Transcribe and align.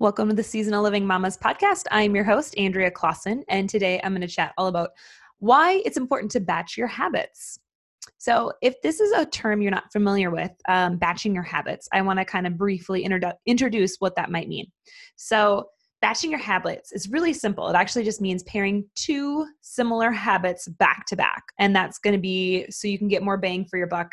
Welcome 0.00 0.28
to 0.28 0.34
the 0.34 0.42
Seasonal 0.42 0.82
Living 0.82 1.06
Mamas 1.06 1.38
podcast. 1.38 1.84
I'm 1.92 2.16
your 2.16 2.24
host, 2.24 2.58
Andrea 2.58 2.90
Clausen, 2.90 3.44
and 3.48 3.70
today 3.70 4.00
I'm 4.02 4.10
going 4.10 4.22
to 4.22 4.26
chat 4.26 4.52
all 4.58 4.66
about 4.66 4.90
why 5.38 5.82
it's 5.84 5.96
important 5.96 6.32
to 6.32 6.40
batch 6.40 6.76
your 6.76 6.88
habits. 6.88 7.60
So, 8.18 8.52
if 8.60 8.74
this 8.82 8.98
is 8.98 9.12
a 9.12 9.24
term 9.24 9.62
you're 9.62 9.70
not 9.70 9.92
familiar 9.92 10.32
with, 10.32 10.50
um, 10.66 10.96
batching 10.96 11.32
your 11.32 11.44
habits, 11.44 11.88
I 11.92 12.02
want 12.02 12.18
to 12.18 12.24
kind 12.24 12.44
of 12.44 12.58
briefly 12.58 13.06
introdu- 13.06 13.36
introduce 13.46 13.94
what 14.00 14.16
that 14.16 14.32
might 14.32 14.48
mean. 14.48 14.66
So, 15.14 15.68
batching 16.00 16.32
your 16.32 16.40
habits 16.40 16.90
is 16.90 17.08
really 17.08 17.32
simple. 17.32 17.68
It 17.68 17.76
actually 17.76 18.04
just 18.04 18.20
means 18.20 18.42
pairing 18.42 18.84
two 18.96 19.46
similar 19.60 20.10
habits 20.10 20.66
back 20.66 21.06
to 21.06 21.16
back. 21.16 21.44
And 21.60 21.74
that's 21.74 22.00
going 22.00 22.14
to 22.14 22.20
be 22.20 22.66
so 22.68 22.88
you 22.88 22.98
can 22.98 23.08
get 23.08 23.22
more 23.22 23.38
bang 23.38 23.64
for 23.64 23.78
your 23.78 23.86
buck 23.86 24.10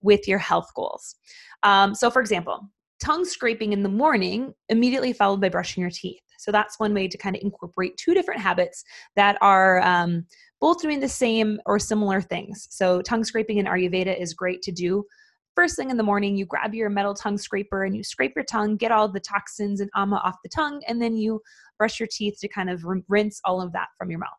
with 0.00 0.28
your 0.28 0.38
health 0.38 0.70
goals. 0.76 1.16
Um, 1.64 1.92
so, 1.92 2.08
for 2.08 2.20
example, 2.20 2.70
tongue 3.04 3.24
scraping 3.24 3.74
in 3.74 3.82
the 3.82 3.88
morning, 3.88 4.54
immediately 4.70 5.12
followed 5.12 5.40
by 5.40 5.50
brushing 5.50 5.82
your 5.82 5.90
teeth. 5.90 6.22
So 6.38 6.50
that's 6.50 6.78
one 6.78 6.94
way 6.94 7.06
to 7.06 7.18
kind 7.18 7.36
of 7.36 7.42
incorporate 7.42 7.96
two 7.98 8.14
different 8.14 8.40
habits 8.40 8.82
that 9.14 9.36
are 9.42 9.82
um, 9.82 10.26
both 10.60 10.80
doing 10.80 11.00
the 11.00 11.08
same 11.08 11.60
or 11.66 11.78
similar 11.78 12.22
things. 12.22 12.66
So 12.70 13.02
tongue 13.02 13.24
scraping 13.24 13.58
in 13.58 13.66
Ayurveda 13.66 14.18
is 14.18 14.32
great 14.32 14.62
to 14.62 14.72
do. 14.72 15.04
First 15.54 15.76
thing 15.76 15.90
in 15.90 15.98
the 15.98 16.02
morning, 16.02 16.34
you 16.36 16.46
grab 16.46 16.74
your 16.74 16.88
metal 16.88 17.14
tongue 17.14 17.38
scraper 17.38 17.84
and 17.84 17.94
you 17.94 18.02
scrape 18.02 18.32
your 18.34 18.44
tongue, 18.44 18.76
get 18.76 18.90
all 18.90 19.06
the 19.06 19.20
toxins 19.20 19.80
and 19.80 19.90
ama 19.94 20.16
off 20.24 20.36
the 20.42 20.48
tongue, 20.48 20.82
and 20.88 21.00
then 21.00 21.16
you 21.16 21.40
brush 21.78 22.00
your 22.00 22.08
teeth 22.10 22.38
to 22.40 22.48
kind 22.48 22.70
of 22.70 22.82
rinse 23.08 23.40
all 23.44 23.60
of 23.60 23.72
that 23.72 23.88
from 23.98 24.10
your 24.10 24.18
mouth. 24.18 24.30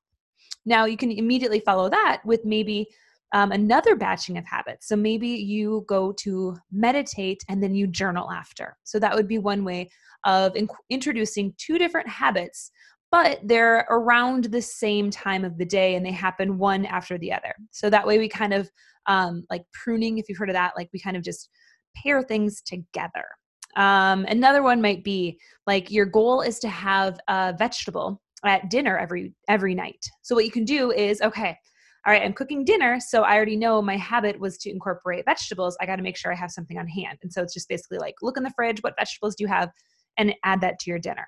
Now, 0.65 0.85
you 0.85 0.97
can 0.97 1.11
immediately 1.11 1.59
follow 1.59 1.87
that 1.89 2.21
with 2.25 2.43
maybe 2.43 2.87
um, 3.35 3.51
another 3.51 3.97
batching 3.97 4.37
of 4.37 4.45
habits. 4.45 4.87
So 4.87 4.95
maybe 4.95 5.27
you 5.27 5.83
go 5.89 6.13
to 6.19 6.55
meditate 6.71 7.43
and 7.49 7.61
then 7.61 7.75
you 7.75 7.85
journal 7.85 8.31
after. 8.31 8.77
So 8.85 8.97
that 8.99 9.13
would 9.13 9.27
be 9.27 9.39
one 9.39 9.65
way 9.65 9.89
of 10.23 10.55
in- 10.55 10.69
introducing 10.89 11.53
two 11.57 11.77
different 11.77 12.07
habits, 12.07 12.71
but 13.11 13.41
they're 13.43 13.85
around 13.89 14.45
the 14.45 14.61
same 14.61 15.09
time 15.09 15.43
of 15.43 15.57
the 15.57 15.65
day 15.65 15.95
and 15.95 16.05
they 16.05 16.11
happen 16.11 16.57
one 16.57 16.85
after 16.85 17.17
the 17.17 17.33
other. 17.33 17.53
So 17.71 17.89
that 17.89 18.07
way 18.07 18.19
we 18.19 18.29
kind 18.29 18.53
of 18.53 18.71
um, 19.05 19.45
like 19.49 19.63
pruning, 19.73 20.17
if 20.17 20.29
you've 20.29 20.37
heard 20.37 20.49
of 20.49 20.55
that, 20.55 20.77
like 20.77 20.87
we 20.93 20.99
kind 21.01 21.17
of 21.17 21.21
just 21.21 21.49
pair 21.93 22.23
things 22.23 22.61
together. 22.61 23.25
Um, 23.75 24.23
another 24.29 24.63
one 24.63 24.81
might 24.81 25.03
be 25.03 25.37
like 25.67 25.91
your 25.91 26.05
goal 26.05 26.39
is 26.39 26.57
to 26.59 26.69
have 26.69 27.19
a 27.27 27.53
vegetable 27.57 28.21
at 28.45 28.69
dinner 28.69 28.97
every 28.97 29.33
every 29.49 29.75
night. 29.75 30.05
So 30.21 30.35
what 30.35 30.45
you 30.45 30.51
can 30.51 30.63
do 30.63 30.91
is 30.91 31.21
okay, 31.21 31.57
all 32.05 32.13
right, 32.13 32.21
I'm 32.21 32.33
cooking 32.33 32.63
dinner, 32.63 32.99
so 32.99 33.23
I 33.23 33.35
already 33.35 33.55
know 33.55 33.81
my 33.81 33.97
habit 33.97 34.39
was 34.39 34.57
to 34.59 34.69
incorporate 34.69 35.25
vegetables. 35.25 35.75
I 35.81 35.87
got 35.87 35.95
to 35.95 36.03
make 36.03 36.17
sure 36.17 36.31
I 36.31 36.35
have 36.35 36.51
something 36.51 36.77
on 36.77 36.87
hand. 36.87 37.17
And 37.23 37.33
so 37.33 37.41
it's 37.41 37.53
just 37.53 37.67
basically 37.67 37.97
like 37.97 38.15
look 38.21 38.37
in 38.37 38.43
the 38.43 38.51
fridge, 38.55 38.83
what 38.83 38.93
vegetables 38.97 39.35
do 39.35 39.43
you 39.43 39.47
have, 39.47 39.71
and 40.17 40.35
add 40.43 40.61
that 40.61 40.77
to 40.79 40.89
your 40.91 40.99
dinner. 40.99 41.27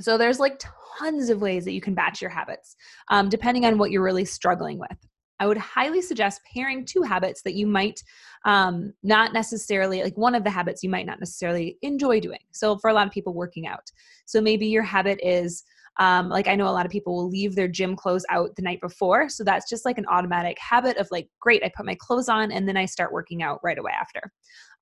So 0.00 0.18
there's 0.18 0.40
like 0.40 0.60
tons 0.98 1.30
of 1.30 1.40
ways 1.40 1.64
that 1.64 1.72
you 1.72 1.80
can 1.80 1.94
batch 1.94 2.20
your 2.20 2.30
habits, 2.30 2.74
um, 3.08 3.28
depending 3.28 3.64
on 3.64 3.78
what 3.78 3.92
you're 3.92 4.02
really 4.02 4.24
struggling 4.24 4.78
with. 4.78 4.98
I 5.40 5.46
would 5.46 5.58
highly 5.58 6.00
suggest 6.00 6.40
pairing 6.52 6.84
two 6.84 7.02
habits 7.02 7.42
that 7.42 7.54
you 7.54 7.66
might 7.66 8.02
um, 8.44 8.92
not 9.02 9.32
necessarily, 9.32 10.02
like 10.02 10.16
one 10.16 10.34
of 10.34 10.44
the 10.44 10.50
habits 10.50 10.82
you 10.82 10.90
might 10.90 11.06
not 11.06 11.20
necessarily 11.20 11.78
enjoy 11.82 12.20
doing. 12.20 12.38
So, 12.52 12.78
for 12.78 12.90
a 12.90 12.92
lot 12.92 13.06
of 13.06 13.12
people, 13.12 13.34
working 13.34 13.66
out. 13.66 13.90
So, 14.26 14.40
maybe 14.40 14.66
your 14.66 14.84
habit 14.84 15.18
is 15.22 15.64
um, 15.98 16.28
like 16.28 16.48
I 16.48 16.56
know 16.56 16.68
a 16.68 16.70
lot 16.72 16.86
of 16.86 16.92
people 16.92 17.14
will 17.14 17.28
leave 17.28 17.54
their 17.54 17.68
gym 17.68 17.94
clothes 17.94 18.24
out 18.28 18.56
the 18.56 18.62
night 18.62 18.80
before. 18.80 19.28
So 19.28 19.44
that's 19.44 19.68
just 19.68 19.84
like 19.84 19.98
an 19.98 20.06
automatic 20.06 20.58
habit 20.58 20.96
of 20.96 21.08
like, 21.10 21.28
great, 21.40 21.62
I 21.62 21.70
put 21.74 21.86
my 21.86 21.96
clothes 21.98 22.28
on 22.28 22.50
and 22.50 22.68
then 22.68 22.76
I 22.76 22.84
start 22.86 23.12
working 23.12 23.42
out 23.42 23.60
right 23.62 23.78
away 23.78 23.92
after. 23.92 24.32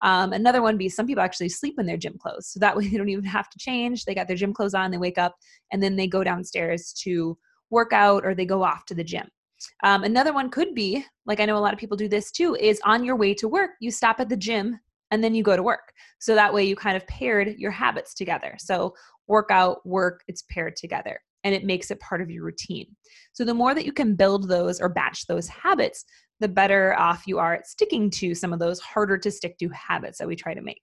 Um, 0.01 0.33
another 0.33 0.63
one 0.63 0.77
be 0.77 0.89
some 0.89 1.07
people 1.07 1.23
actually 1.23 1.51
sleep 1.51 1.75
in 1.79 1.87
their 1.87 1.99
gym 1.99 2.17
clothes. 2.19 2.49
So 2.49 2.61
that 2.61 2.77
way 2.77 2.89
they 2.89 2.97
don't 2.97 3.09
even 3.09 3.25
have 3.25 3.51
to 3.51 3.59
change. 3.59 4.05
They 4.05 4.15
got 4.15 4.27
their 4.27 4.37
gym 4.37 4.55
clothes 4.55 4.75
on, 4.75 4.91
they 4.91 4.99
wake 4.99 5.19
up, 5.19 5.37
and 5.71 5.83
then 5.83 5.97
they 5.97 6.07
go 6.07 6.25
downstairs 6.25 6.93
to 7.03 7.37
work 7.71 7.93
out 7.93 8.25
or 8.25 8.35
they 8.35 8.47
go 8.47 8.63
off 8.63 8.87
to 8.87 8.95
the 8.95 9.05
gym. 9.05 9.29
Um, 9.85 10.03
another 10.03 10.33
one 10.33 10.51
could 10.51 10.75
be, 10.75 11.05
like 11.25 11.41
I 11.41 11.45
know 11.45 11.57
a 11.57 11.61
lot 11.61 11.73
of 11.73 11.79
people 11.79 11.97
do 11.97 12.09
this 12.09 12.33
too, 12.33 12.57
is 12.57 12.81
on 12.85 13.05
your 13.05 13.17
way 13.17 13.33
to 13.35 13.49
work, 13.49 13.73
you 13.81 13.91
stop 13.91 14.19
at 14.19 14.29
the 14.29 14.37
gym 14.37 14.81
and 15.13 15.23
then 15.23 15.35
you 15.35 15.45
go 15.45 15.57
to 15.57 15.63
work. 15.63 15.93
So 16.19 16.35
that 16.35 16.53
way 16.53 16.65
you 16.65 16.75
kind 16.75 16.97
of 16.97 17.07
paired 17.07 17.55
your 17.59 17.71
habits 17.71 18.15
together. 18.15 18.57
So 18.59 18.95
workout, 19.29 19.87
work, 19.87 20.25
it's 20.27 20.43
paired 20.51 20.75
together 20.75 21.21
and 21.45 21.55
it 21.55 21.65
makes 21.65 21.91
it 21.91 22.01
part 22.01 22.23
of 22.23 22.31
your 22.31 22.45
routine. 22.45 22.87
So 23.33 23.45
the 23.45 23.55
more 23.55 23.75
that 23.75 23.85
you 23.85 23.93
can 23.93 24.17
build 24.17 24.49
those 24.49 24.81
or 24.81 24.89
batch 24.89 25.27
those 25.27 25.47
habits, 25.49 26.05
the 26.41 26.49
better 26.49 26.99
off 26.99 27.25
you 27.27 27.39
are 27.39 27.55
at 27.55 27.67
sticking 27.67 28.11
to 28.11 28.35
some 28.35 28.53
of 28.53 28.59
those 28.59 28.81
harder 28.81 29.19
to 29.19 29.31
stick 29.31 29.59
to 29.59 29.69
habits 29.69 30.19
that 30.19 30.27
we 30.27 30.35
try 30.35 30.55
to 30.55 30.63
make. 30.63 30.83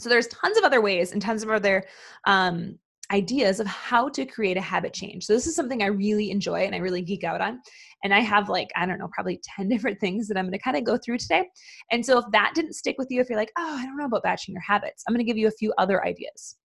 So 0.00 0.08
there's 0.08 0.26
tons 0.28 0.58
of 0.58 0.64
other 0.64 0.80
ways 0.80 1.12
and 1.12 1.22
tons 1.22 1.42
of 1.42 1.50
other 1.50 1.84
um, 2.26 2.78
ideas 3.10 3.58
of 3.58 3.66
how 3.66 4.08
to 4.10 4.26
create 4.26 4.56
a 4.56 4.62
habit 4.62 4.92
change. 4.92 5.24
So 5.24 5.32
this 5.32 5.46
is 5.46 5.56
something 5.56 5.82
I 5.82 5.86
really 5.86 6.30
enjoy 6.30 6.60
and 6.60 6.74
I 6.74 6.78
really 6.78 7.00
geek 7.00 7.24
out 7.24 7.40
on. 7.40 7.60
And 8.04 8.12
I 8.12 8.20
have 8.20 8.48
like, 8.48 8.68
I 8.76 8.86
don't 8.86 8.98
know, 8.98 9.08
probably 9.12 9.40
10 9.56 9.68
different 9.68 9.98
things 10.00 10.28
that 10.28 10.36
I'm 10.36 10.44
going 10.44 10.52
to 10.52 10.58
kind 10.58 10.76
of 10.76 10.84
go 10.84 10.98
through 10.98 11.18
today. 11.18 11.48
And 11.90 12.04
so 12.04 12.18
if 12.18 12.26
that 12.32 12.52
didn't 12.54 12.74
stick 12.74 12.96
with 12.98 13.08
you, 13.10 13.20
if 13.20 13.28
you're 13.28 13.38
like, 13.38 13.52
oh, 13.58 13.76
I 13.78 13.84
don't 13.84 13.96
know 13.96 14.06
about 14.06 14.22
batching 14.22 14.52
your 14.52 14.62
habits, 14.62 15.04
I'm 15.06 15.14
going 15.14 15.24
to 15.24 15.30
give 15.30 15.38
you 15.38 15.48
a 15.48 15.52
few 15.52 15.72
other 15.78 16.04
ideas. 16.04 16.56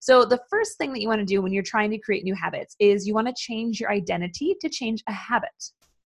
So, 0.00 0.24
the 0.24 0.40
first 0.48 0.78
thing 0.78 0.92
that 0.92 1.00
you 1.00 1.08
want 1.08 1.20
to 1.20 1.24
do 1.24 1.42
when 1.42 1.52
you're 1.52 1.62
trying 1.64 1.90
to 1.90 1.98
create 1.98 2.22
new 2.22 2.34
habits 2.34 2.76
is 2.78 3.04
you 3.04 3.14
want 3.14 3.26
to 3.26 3.34
change 3.36 3.80
your 3.80 3.90
identity 3.90 4.54
to 4.60 4.68
change 4.68 5.02
a 5.08 5.12
habit. 5.12 5.50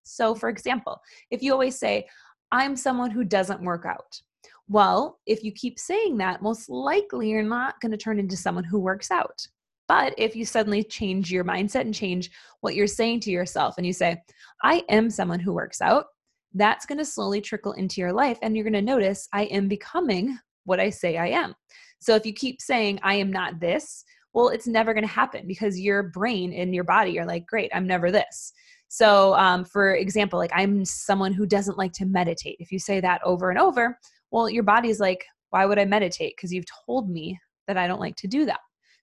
So, 0.02 0.34
for 0.34 0.48
example, 0.48 0.98
if 1.30 1.42
you 1.42 1.52
always 1.52 1.78
say, 1.78 2.06
I'm 2.50 2.74
someone 2.74 3.10
who 3.10 3.22
doesn't 3.22 3.62
work 3.62 3.84
out, 3.86 4.20
well, 4.68 5.18
if 5.26 5.44
you 5.44 5.52
keep 5.52 5.78
saying 5.78 6.16
that, 6.18 6.40
most 6.42 6.70
likely 6.70 7.28
you're 7.28 7.42
not 7.42 7.80
going 7.80 7.92
to 7.92 7.98
turn 7.98 8.18
into 8.18 8.36
someone 8.36 8.64
who 8.64 8.78
works 8.78 9.10
out. 9.10 9.46
But 9.88 10.14
if 10.16 10.36
you 10.36 10.44
suddenly 10.44 10.84
change 10.84 11.30
your 11.30 11.44
mindset 11.44 11.82
and 11.82 11.94
change 11.94 12.30
what 12.60 12.74
you're 12.74 12.86
saying 12.86 13.20
to 13.20 13.30
yourself 13.30 13.74
and 13.76 13.86
you 13.86 13.92
say, 13.92 14.16
I 14.62 14.84
am 14.88 15.10
someone 15.10 15.40
who 15.40 15.52
works 15.52 15.80
out, 15.80 16.06
that's 16.54 16.86
going 16.86 16.98
to 16.98 17.04
slowly 17.04 17.40
trickle 17.40 17.72
into 17.72 18.00
your 18.00 18.12
life. 18.12 18.38
And 18.42 18.56
you're 18.56 18.64
going 18.64 18.72
to 18.74 18.82
notice 18.82 19.28
I 19.32 19.44
am 19.44 19.68
becoming 19.68 20.38
what 20.64 20.80
I 20.80 20.90
say 20.90 21.16
I 21.16 21.28
am. 21.28 21.54
So 22.00 22.14
if 22.14 22.26
you 22.26 22.32
keep 22.32 22.60
saying, 22.60 23.00
I 23.02 23.14
am 23.14 23.32
not 23.32 23.60
this, 23.60 24.04
well, 24.34 24.48
it's 24.48 24.66
never 24.66 24.94
going 24.94 25.06
to 25.06 25.12
happen 25.12 25.46
because 25.46 25.78
your 25.78 26.04
brain 26.04 26.52
and 26.52 26.74
your 26.74 26.84
body 26.84 27.18
are 27.18 27.26
like, 27.26 27.46
great, 27.46 27.70
I'm 27.74 27.86
never 27.86 28.10
this. 28.10 28.52
So, 28.88 29.34
um, 29.34 29.64
for 29.64 29.94
example, 29.94 30.38
like 30.38 30.50
I'm 30.54 30.84
someone 30.84 31.32
who 31.32 31.46
doesn't 31.46 31.78
like 31.78 31.92
to 31.94 32.06
meditate. 32.06 32.56
If 32.58 32.70
you 32.70 32.78
say 32.78 33.00
that 33.00 33.22
over 33.24 33.50
and 33.50 33.58
over, 33.58 33.98
well, 34.30 34.50
your 34.50 34.62
body's 34.62 35.00
like, 35.00 35.24
why 35.50 35.66
would 35.66 35.78
I 35.78 35.84
meditate? 35.84 36.34
Because 36.36 36.52
you've 36.52 36.66
told 36.86 37.10
me 37.10 37.38
that 37.68 37.76
I 37.76 37.86
don't 37.86 38.00
like 38.00 38.16
to 38.16 38.28
do 38.28 38.44
that. 38.46 38.60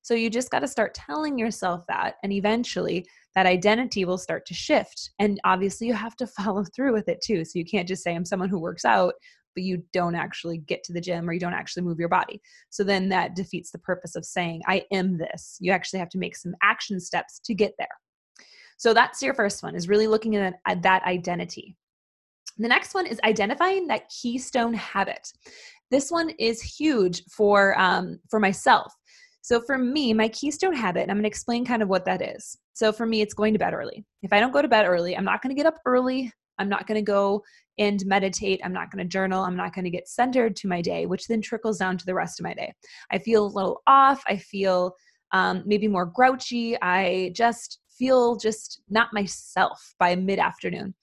So, 0.10 0.16
you 0.16 0.32
just 0.32 0.50
got 0.50 0.62
to 0.62 0.68
start 0.68 0.96
telling 0.96 1.38
yourself 1.38 1.86
that, 1.88 2.16
and 2.24 2.34
eventually 2.34 3.06
that 3.36 3.46
identity 3.46 4.06
will 4.06 4.18
start 4.18 4.44
to 4.48 4.56
shift. 4.56 5.12
And 5.20 5.40
obviously, 5.44 5.86
you 5.86 5.94
have 5.94 6.16
to 6.16 6.26
follow 6.42 6.64
through 6.64 6.94
with 6.94 7.08
it 7.08 7.22
too. 7.22 7.46
So, 7.46 7.60
you 7.60 7.64
can't 7.64 7.88
just 7.88 8.02
say, 8.02 8.16
I'm 8.16 8.26
someone 8.26 8.50
who 8.50 8.58
works 8.58 8.86
out 8.86 9.14
but 9.56 9.64
you 9.64 9.84
don't 9.94 10.16
actually 10.16 10.60
get 10.60 10.84
to 10.84 10.94
the 10.94 11.02
gym 11.02 11.28
or 11.28 11.34
you 11.34 11.40
don't 11.40 11.56
actually 11.56 11.82
move 11.82 12.00
your 12.00 12.08
body. 12.08 12.40
So 12.70 12.84
then 12.84 13.10
that 13.10 13.36
defeats 13.36 13.72
the 13.72 13.80
purpose 13.80 14.16
of 14.16 14.24
saying, 14.24 14.62
I 14.68 14.86
am 14.92 15.18
this. 15.18 15.58
You 15.60 15.72
actually 15.72 16.00
have 16.00 16.10
to 16.10 16.20
make 16.20 16.36
some 16.36 16.54
action 16.62 17.00
steps 17.00 17.40
to 17.46 17.56
get 17.56 17.74
there. 17.80 17.88
So 18.78 18.94
that's 18.94 19.24
your 19.24 19.34
first 19.34 19.64
one 19.64 19.76
is 19.76 19.90
really 19.90 20.06
looking 20.06 20.36
at, 20.36 20.60
at 20.68 20.84
that 20.84 21.04
identity. 21.04 21.76
The 22.60 22.68
next 22.68 22.94
one 22.94 23.08
is 23.08 23.20
identifying 23.24 23.88
that 23.88 24.10
keystone 24.10 24.76
habit. 24.76 25.34
This 25.92 26.12
one 26.12 26.30
is 26.38 26.62
huge 26.62 27.24
for 27.26 27.78
um, 27.80 28.20
for 28.30 28.40
myself. 28.40 28.94
So 29.42 29.62
for 29.62 29.78
me, 29.78 30.14
my 30.14 30.28
keystone 30.30 30.74
habit, 30.74 31.04
and 31.04 31.12
I'm 31.12 31.18
going 31.18 31.24
to 31.24 31.30
explain 31.30 31.66
kind 31.66 31.82
of 31.82 31.90
what 31.90 32.06
that 32.06 32.22
is. 32.22 32.58
So 32.74 32.92
for 32.92 33.06
me, 33.06 33.22
it's 33.22 33.34
going 33.34 33.54
to 33.54 33.60
bed 33.60 33.74
early. 33.74 34.06
If 34.22 34.34
I 34.34 34.40
don't 34.40 34.52
go 34.52 34.62
to 34.62 34.68
bed 34.68 34.86
early, 34.86 35.16
I'm 35.16 35.26
not 35.26 35.42
going 35.42 35.56
to 35.56 35.60
get 35.60 35.66
up 35.66 35.80
early. 35.86 36.32
I'm 36.60 36.70
not 36.70 36.88
going 36.88 36.96
to 36.96 37.02
go 37.02 37.44
and 37.78 38.06
meditate. 38.06 38.60
I'm 38.64 38.74
not 38.74 38.92
going 38.92 39.04
to 39.04 39.10
journal. 39.10 39.44
I'm 39.44 39.56
not 39.56 39.74
going 39.74 39.86
to 39.86 39.92
get 39.92 40.10
centered 40.10 40.56
to 40.58 40.68
my 40.68 40.82
day, 40.82 41.06
which 41.06 41.28
then 41.28 41.42
trickles 41.42 41.78
down 41.78 41.98
to 41.98 42.06
the 42.06 42.14
rest 42.14 42.40
of 42.40 42.44
my 42.44 42.54
day. 42.54 42.74
I 43.12 43.18
feel 43.18 43.46
a 43.46 43.48
little 43.48 43.82
off. 43.88 44.22
I 44.28 44.36
feel 44.38 44.94
um, 45.32 45.64
maybe 45.66 45.88
more 45.88 46.06
grouchy. 46.06 46.76
I 46.82 47.32
just 47.34 47.80
feel 47.98 48.36
just 48.38 48.82
not 48.90 49.14
myself 49.14 49.94
by 50.00 50.16
mid 50.16 50.40
afternoon. 50.40 50.94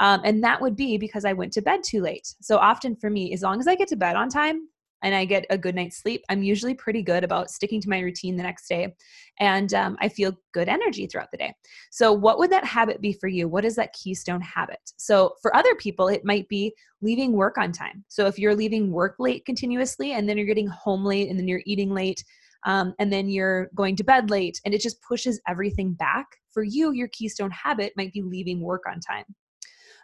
Um, 0.00 0.20
and 0.24 0.42
that 0.44 0.60
would 0.60 0.76
be 0.76 0.98
because 0.98 1.24
I 1.24 1.32
went 1.32 1.52
to 1.54 1.62
bed 1.62 1.80
too 1.82 2.02
late. 2.02 2.34
So 2.40 2.58
often 2.58 2.96
for 2.96 3.10
me, 3.10 3.32
as 3.32 3.42
long 3.42 3.60
as 3.60 3.66
I 3.66 3.74
get 3.74 3.88
to 3.88 3.96
bed 3.96 4.16
on 4.16 4.28
time, 4.28 4.68
and 5.02 5.14
I 5.14 5.24
get 5.24 5.46
a 5.50 5.58
good 5.58 5.74
night's 5.74 5.98
sleep, 5.98 6.24
I'm 6.28 6.42
usually 6.42 6.74
pretty 6.74 7.02
good 7.02 7.24
about 7.24 7.50
sticking 7.50 7.80
to 7.82 7.88
my 7.88 8.00
routine 8.00 8.36
the 8.36 8.42
next 8.42 8.68
day. 8.68 8.94
And 9.38 9.72
um, 9.74 9.96
I 10.00 10.08
feel 10.08 10.32
good 10.52 10.68
energy 10.68 11.06
throughout 11.06 11.30
the 11.30 11.36
day. 11.36 11.54
So, 11.90 12.12
what 12.12 12.38
would 12.38 12.50
that 12.50 12.64
habit 12.64 13.00
be 13.00 13.12
for 13.12 13.28
you? 13.28 13.48
What 13.48 13.64
is 13.64 13.76
that 13.76 13.92
keystone 13.92 14.40
habit? 14.40 14.80
So, 14.96 15.34
for 15.42 15.54
other 15.54 15.74
people, 15.74 16.08
it 16.08 16.24
might 16.24 16.48
be 16.48 16.74
leaving 17.02 17.32
work 17.32 17.58
on 17.58 17.72
time. 17.72 18.04
So, 18.08 18.26
if 18.26 18.38
you're 18.38 18.54
leaving 18.54 18.90
work 18.90 19.16
late 19.18 19.44
continuously 19.44 20.12
and 20.12 20.28
then 20.28 20.36
you're 20.36 20.46
getting 20.46 20.68
home 20.68 21.04
late 21.04 21.28
and 21.28 21.38
then 21.38 21.48
you're 21.48 21.62
eating 21.66 21.92
late, 21.92 22.24
um, 22.64 22.94
and 22.98 23.12
then 23.12 23.28
you're 23.28 23.68
going 23.76 23.94
to 23.96 24.04
bed 24.04 24.30
late 24.30 24.60
and 24.64 24.74
it 24.74 24.80
just 24.80 25.00
pushes 25.02 25.40
everything 25.46 25.92
back, 25.92 26.26
for 26.52 26.64
you, 26.64 26.92
your 26.92 27.08
keystone 27.08 27.50
habit 27.50 27.92
might 27.96 28.12
be 28.14 28.22
leaving 28.22 28.60
work 28.60 28.84
on 28.88 28.98
time. 29.00 29.24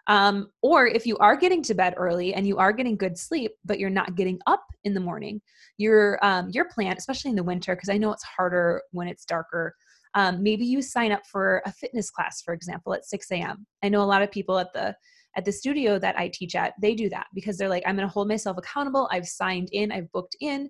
Um, 0.08 0.50
or 0.62 0.86
if 0.86 1.06
you 1.06 1.16
are 1.18 1.36
getting 1.36 1.62
to 1.62 1.74
bed 1.74 1.94
early 1.96 2.34
and 2.34 2.46
you 2.46 2.58
are 2.58 2.72
getting 2.72 2.96
good 2.96 3.16
sleep, 3.16 3.52
but 3.64 3.78
you're 3.78 3.90
not 3.90 4.16
getting 4.16 4.40
up 4.46 4.64
in 4.84 4.94
the 4.94 5.00
morning, 5.00 5.40
your 5.78 6.18
um, 6.24 6.50
your 6.50 6.64
plan, 6.66 6.96
especially 6.96 7.30
in 7.30 7.36
the 7.36 7.42
winter, 7.42 7.74
because 7.74 7.88
I 7.88 7.98
know 7.98 8.12
it's 8.12 8.24
harder 8.24 8.82
when 8.90 9.08
it's 9.08 9.24
darker. 9.24 9.74
Um, 10.14 10.42
maybe 10.42 10.66
you 10.66 10.82
sign 10.82 11.12
up 11.12 11.24
for 11.26 11.62
a 11.64 11.72
fitness 11.72 12.10
class, 12.10 12.42
for 12.42 12.52
example, 12.52 12.92
at 12.94 13.06
6 13.06 13.30
a.m. 13.30 13.66
I 13.82 13.88
know 13.88 14.02
a 14.02 14.04
lot 14.04 14.22
of 14.22 14.30
people 14.30 14.58
at 14.58 14.72
the 14.72 14.94
at 15.36 15.44
the 15.44 15.52
studio 15.52 15.98
that 15.98 16.18
I 16.18 16.28
teach 16.28 16.54
at, 16.54 16.74
they 16.80 16.94
do 16.94 17.08
that 17.08 17.26
because 17.34 17.56
they're 17.56 17.68
like, 17.68 17.84
I'm 17.86 17.96
going 17.96 18.06
to 18.06 18.12
hold 18.12 18.28
myself 18.28 18.58
accountable. 18.58 19.08
I've 19.10 19.26
signed 19.26 19.70
in, 19.72 19.90
I've 19.90 20.12
booked 20.12 20.36
in, 20.40 20.68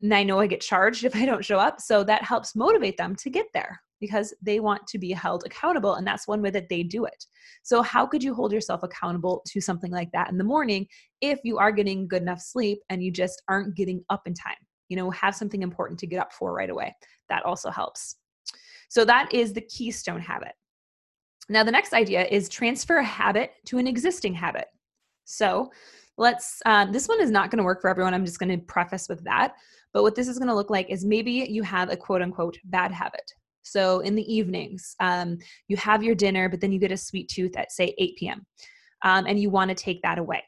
and 0.00 0.14
I 0.14 0.22
know 0.22 0.40
I 0.40 0.46
get 0.46 0.62
charged 0.62 1.04
if 1.04 1.14
I 1.14 1.26
don't 1.26 1.44
show 1.44 1.58
up. 1.58 1.80
So 1.80 2.04
that 2.04 2.22
helps 2.22 2.56
motivate 2.56 2.96
them 2.96 3.14
to 3.16 3.30
get 3.30 3.46
there 3.52 3.80
because 4.00 4.34
they 4.42 4.60
want 4.60 4.86
to 4.86 4.98
be 4.98 5.12
held 5.12 5.44
accountable. 5.44 5.94
And 5.94 6.06
that's 6.06 6.26
one 6.26 6.42
way 6.42 6.50
that 6.50 6.68
they 6.68 6.82
do 6.82 7.04
it. 7.04 7.26
So, 7.62 7.82
how 7.82 8.06
could 8.06 8.22
you 8.22 8.34
hold 8.34 8.52
yourself 8.52 8.82
accountable 8.82 9.42
to 9.48 9.60
something 9.60 9.92
like 9.92 10.10
that 10.12 10.30
in 10.30 10.38
the 10.38 10.44
morning 10.44 10.86
if 11.20 11.40
you 11.44 11.58
are 11.58 11.72
getting 11.72 12.08
good 12.08 12.22
enough 12.22 12.40
sleep 12.40 12.80
and 12.88 13.02
you 13.02 13.12
just 13.12 13.42
aren't 13.48 13.76
getting 13.76 14.02
up 14.10 14.26
in 14.26 14.34
time? 14.34 14.56
You 14.88 14.96
know, 14.96 15.10
have 15.10 15.34
something 15.34 15.62
important 15.62 16.00
to 16.00 16.06
get 16.06 16.20
up 16.20 16.32
for 16.32 16.52
right 16.52 16.70
away. 16.70 16.96
That 17.28 17.44
also 17.44 17.70
helps. 17.70 18.16
So, 18.88 19.04
that 19.04 19.32
is 19.32 19.52
the 19.52 19.60
keystone 19.60 20.20
habit. 20.20 20.52
Now, 21.48 21.64
the 21.64 21.72
next 21.72 21.92
idea 21.92 22.26
is 22.26 22.48
transfer 22.48 22.98
a 22.98 23.04
habit 23.04 23.52
to 23.66 23.78
an 23.78 23.86
existing 23.86 24.34
habit. 24.34 24.66
So, 25.26 25.70
let's, 26.16 26.62
um, 26.66 26.92
this 26.92 27.08
one 27.08 27.20
is 27.20 27.30
not 27.30 27.50
going 27.50 27.58
to 27.58 27.64
work 27.64 27.80
for 27.80 27.90
everyone. 27.90 28.14
I'm 28.14 28.24
just 28.24 28.38
going 28.38 28.56
to 28.56 28.64
preface 28.64 29.08
with 29.08 29.22
that. 29.24 29.54
But 29.92 30.02
what 30.02 30.14
this 30.14 30.28
is 30.28 30.38
going 30.38 30.48
to 30.48 30.54
look 30.54 30.70
like 30.70 30.88
is 30.88 31.04
maybe 31.04 31.32
you 31.32 31.62
have 31.62 31.90
a 31.90 31.96
quote 31.96 32.22
unquote 32.22 32.56
bad 32.64 32.92
habit. 32.92 33.32
So 33.62 34.00
in 34.00 34.14
the 34.14 34.32
evenings, 34.32 34.94
um, 35.00 35.38
you 35.68 35.76
have 35.76 36.02
your 36.02 36.14
dinner, 36.14 36.48
but 36.48 36.60
then 36.60 36.72
you 36.72 36.78
get 36.78 36.92
a 36.92 36.96
sweet 36.96 37.28
tooth 37.28 37.56
at, 37.56 37.72
say, 37.72 37.94
8 37.98 38.16
p.m., 38.16 38.46
um, 39.02 39.26
and 39.26 39.38
you 39.38 39.50
want 39.50 39.70
to 39.70 39.74
take 39.74 40.02
that 40.02 40.18
away. 40.18 40.42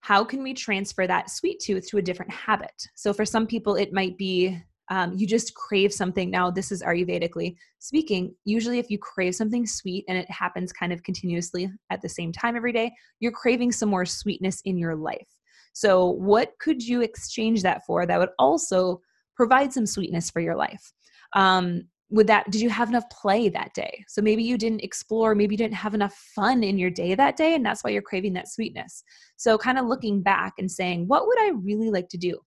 How 0.00 0.24
can 0.24 0.42
we 0.42 0.54
transfer 0.54 1.06
that 1.06 1.30
sweet 1.30 1.60
tooth 1.60 1.88
to 1.88 1.98
a 1.98 2.02
different 2.02 2.32
habit? 2.32 2.74
So 2.94 3.12
for 3.12 3.24
some 3.24 3.46
people, 3.46 3.76
it 3.76 3.92
might 3.92 4.18
be 4.18 4.60
um, 4.90 5.14
you 5.16 5.26
just 5.26 5.54
crave 5.54 5.92
something. 5.92 6.30
Now, 6.30 6.50
this 6.50 6.70
is 6.70 6.82
Ayurvedically 6.82 7.56
speaking. 7.78 8.34
Usually, 8.44 8.78
if 8.78 8.90
you 8.90 8.98
crave 8.98 9.34
something 9.34 9.66
sweet 9.66 10.04
and 10.08 10.18
it 10.18 10.30
happens 10.30 10.72
kind 10.72 10.92
of 10.92 11.02
continuously 11.02 11.70
at 11.90 12.02
the 12.02 12.08
same 12.08 12.32
time 12.32 12.56
every 12.56 12.72
day, 12.72 12.92
you're 13.20 13.32
craving 13.32 13.72
some 13.72 13.88
more 13.88 14.04
sweetness 14.04 14.60
in 14.64 14.76
your 14.76 14.94
life. 14.96 15.28
So, 15.72 16.10
what 16.10 16.52
could 16.58 16.82
you 16.82 17.00
exchange 17.00 17.62
that 17.62 17.86
for 17.86 18.04
that 18.04 18.18
would 18.18 18.30
also 18.38 19.00
provide 19.36 19.72
some 19.72 19.86
sweetness 19.86 20.30
for 20.30 20.40
your 20.40 20.56
life? 20.56 20.92
Um, 21.34 21.84
would 22.12 22.26
that 22.26 22.50
did 22.50 22.60
you 22.60 22.68
have 22.68 22.90
enough 22.90 23.08
play 23.10 23.48
that 23.48 23.72
day? 23.74 24.04
So 24.06 24.20
maybe 24.20 24.42
you 24.42 24.58
didn't 24.58 24.84
explore 24.84 25.34
maybe 25.34 25.54
you 25.54 25.58
didn't 25.58 25.74
have 25.74 25.94
enough 25.94 26.14
fun 26.34 26.62
in 26.62 26.78
your 26.78 26.90
day 26.90 27.14
that 27.14 27.36
day 27.36 27.54
and 27.54 27.64
that's 27.64 27.82
why 27.82 27.90
you're 27.90 28.02
craving 28.02 28.34
that 28.34 28.48
sweetness. 28.48 29.02
So 29.36 29.56
kind 29.56 29.78
of 29.78 29.86
looking 29.86 30.22
back 30.22 30.52
and 30.58 30.70
saying 30.70 31.08
what 31.08 31.26
would 31.26 31.38
i 31.40 31.52
really 31.62 31.90
like 31.90 32.08
to 32.10 32.18
do? 32.18 32.38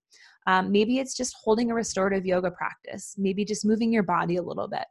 Um, 0.46 0.70
maybe 0.70 1.00
it's 1.00 1.16
just 1.16 1.34
holding 1.42 1.72
a 1.72 1.74
restorative 1.74 2.24
yoga 2.24 2.52
practice 2.52 3.14
maybe 3.18 3.44
just 3.44 3.64
moving 3.64 3.92
your 3.92 4.04
body 4.04 4.36
a 4.36 4.42
little 4.42 4.68
bit 4.68 4.86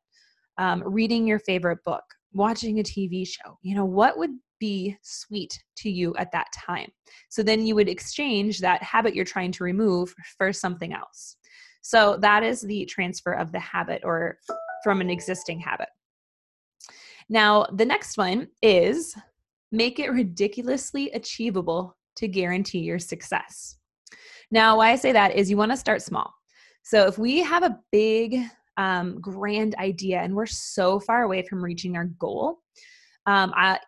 um, 0.57 0.83
reading 0.85 1.25
your 1.25 1.39
favorite 1.39 1.83
book 1.85 2.03
watching 2.33 2.79
a 2.79 2.83
tv 2.83 3.25
show. 3.25 3.57
You 3.61 3.75
know 3.75 3.85
what 3.85 4.17
would 4.17 4.31
be 4.59 4.97
sweet 5.01 5.63
to 5.77 5.89
you 5.89 6.13
at 6.17 6.31
that 6.33 6.47
time? 6.53 6.89
So 7.29 7.43
then 7.43 7.65
you 7.65 7.75
would 7.75 7.89
exchange 7.89 8.59
that 8.59 8.83
habit 8.83 9.15
you're 9.15 9.25
trying 9.25 9.51
to 9.53 9.63
remove 9.63 10.13
for 10.37 10.51
something 10.51 10.93
else. 10.93 11.37
So 11.81 12.17
that 12.21 12.41
is 12.41 12.61
the 12.61 12.85
transfer 12.85 13.31
of 13.31 13.51
the 13.51 13.59
habit 13.59 14.01
or 14.03 14.39
from 14.85 15.01
an 15.01 15.09
existing 15.09 15.59
habit. 15.59 15.89
Now, 17.27 17.65
the 17.73 17.85
next 17.85 18.19
one 18.19 18.49
is 18.61 19.15
make 19.71 19.97
it 19.97 20.11
ridiculously 20.11 21.09
achievable 21.09 21.97
to 22.17 22.27
guarantee 22.27 22.81
your 22.81 22.99
success. 22.99 23.77
Now, 24.51 24.77
why 24.77 24.91
I 24.91 24.95
say 24.95 25.11
that 25.11 25.35
is 25.35 25.49
you 25.49 25.57
want 25.57 25.71
to 25.71 25.77
start 25.77 26.03
small. 26.03 26.31
So 26.83 27.07
if 27.07 27.17
we 27.17 27.39
have 27.39 27.63
a 27.63 27.79
big, 27.91 28.37
um, 28.77 29.19
grand 29.19 29.73
idea 29.79 30.19
and 30.19 30.35
we're 30.35 30.45
so 30.45 30.99
far 30.99 31.23
away 31.23 31.41
from 31.41 31.63
reaching 31.63 31.97
our 31.97 32.05
goal, 32.19 32.59
um, 33.25 33.53
I, 33.55 33.79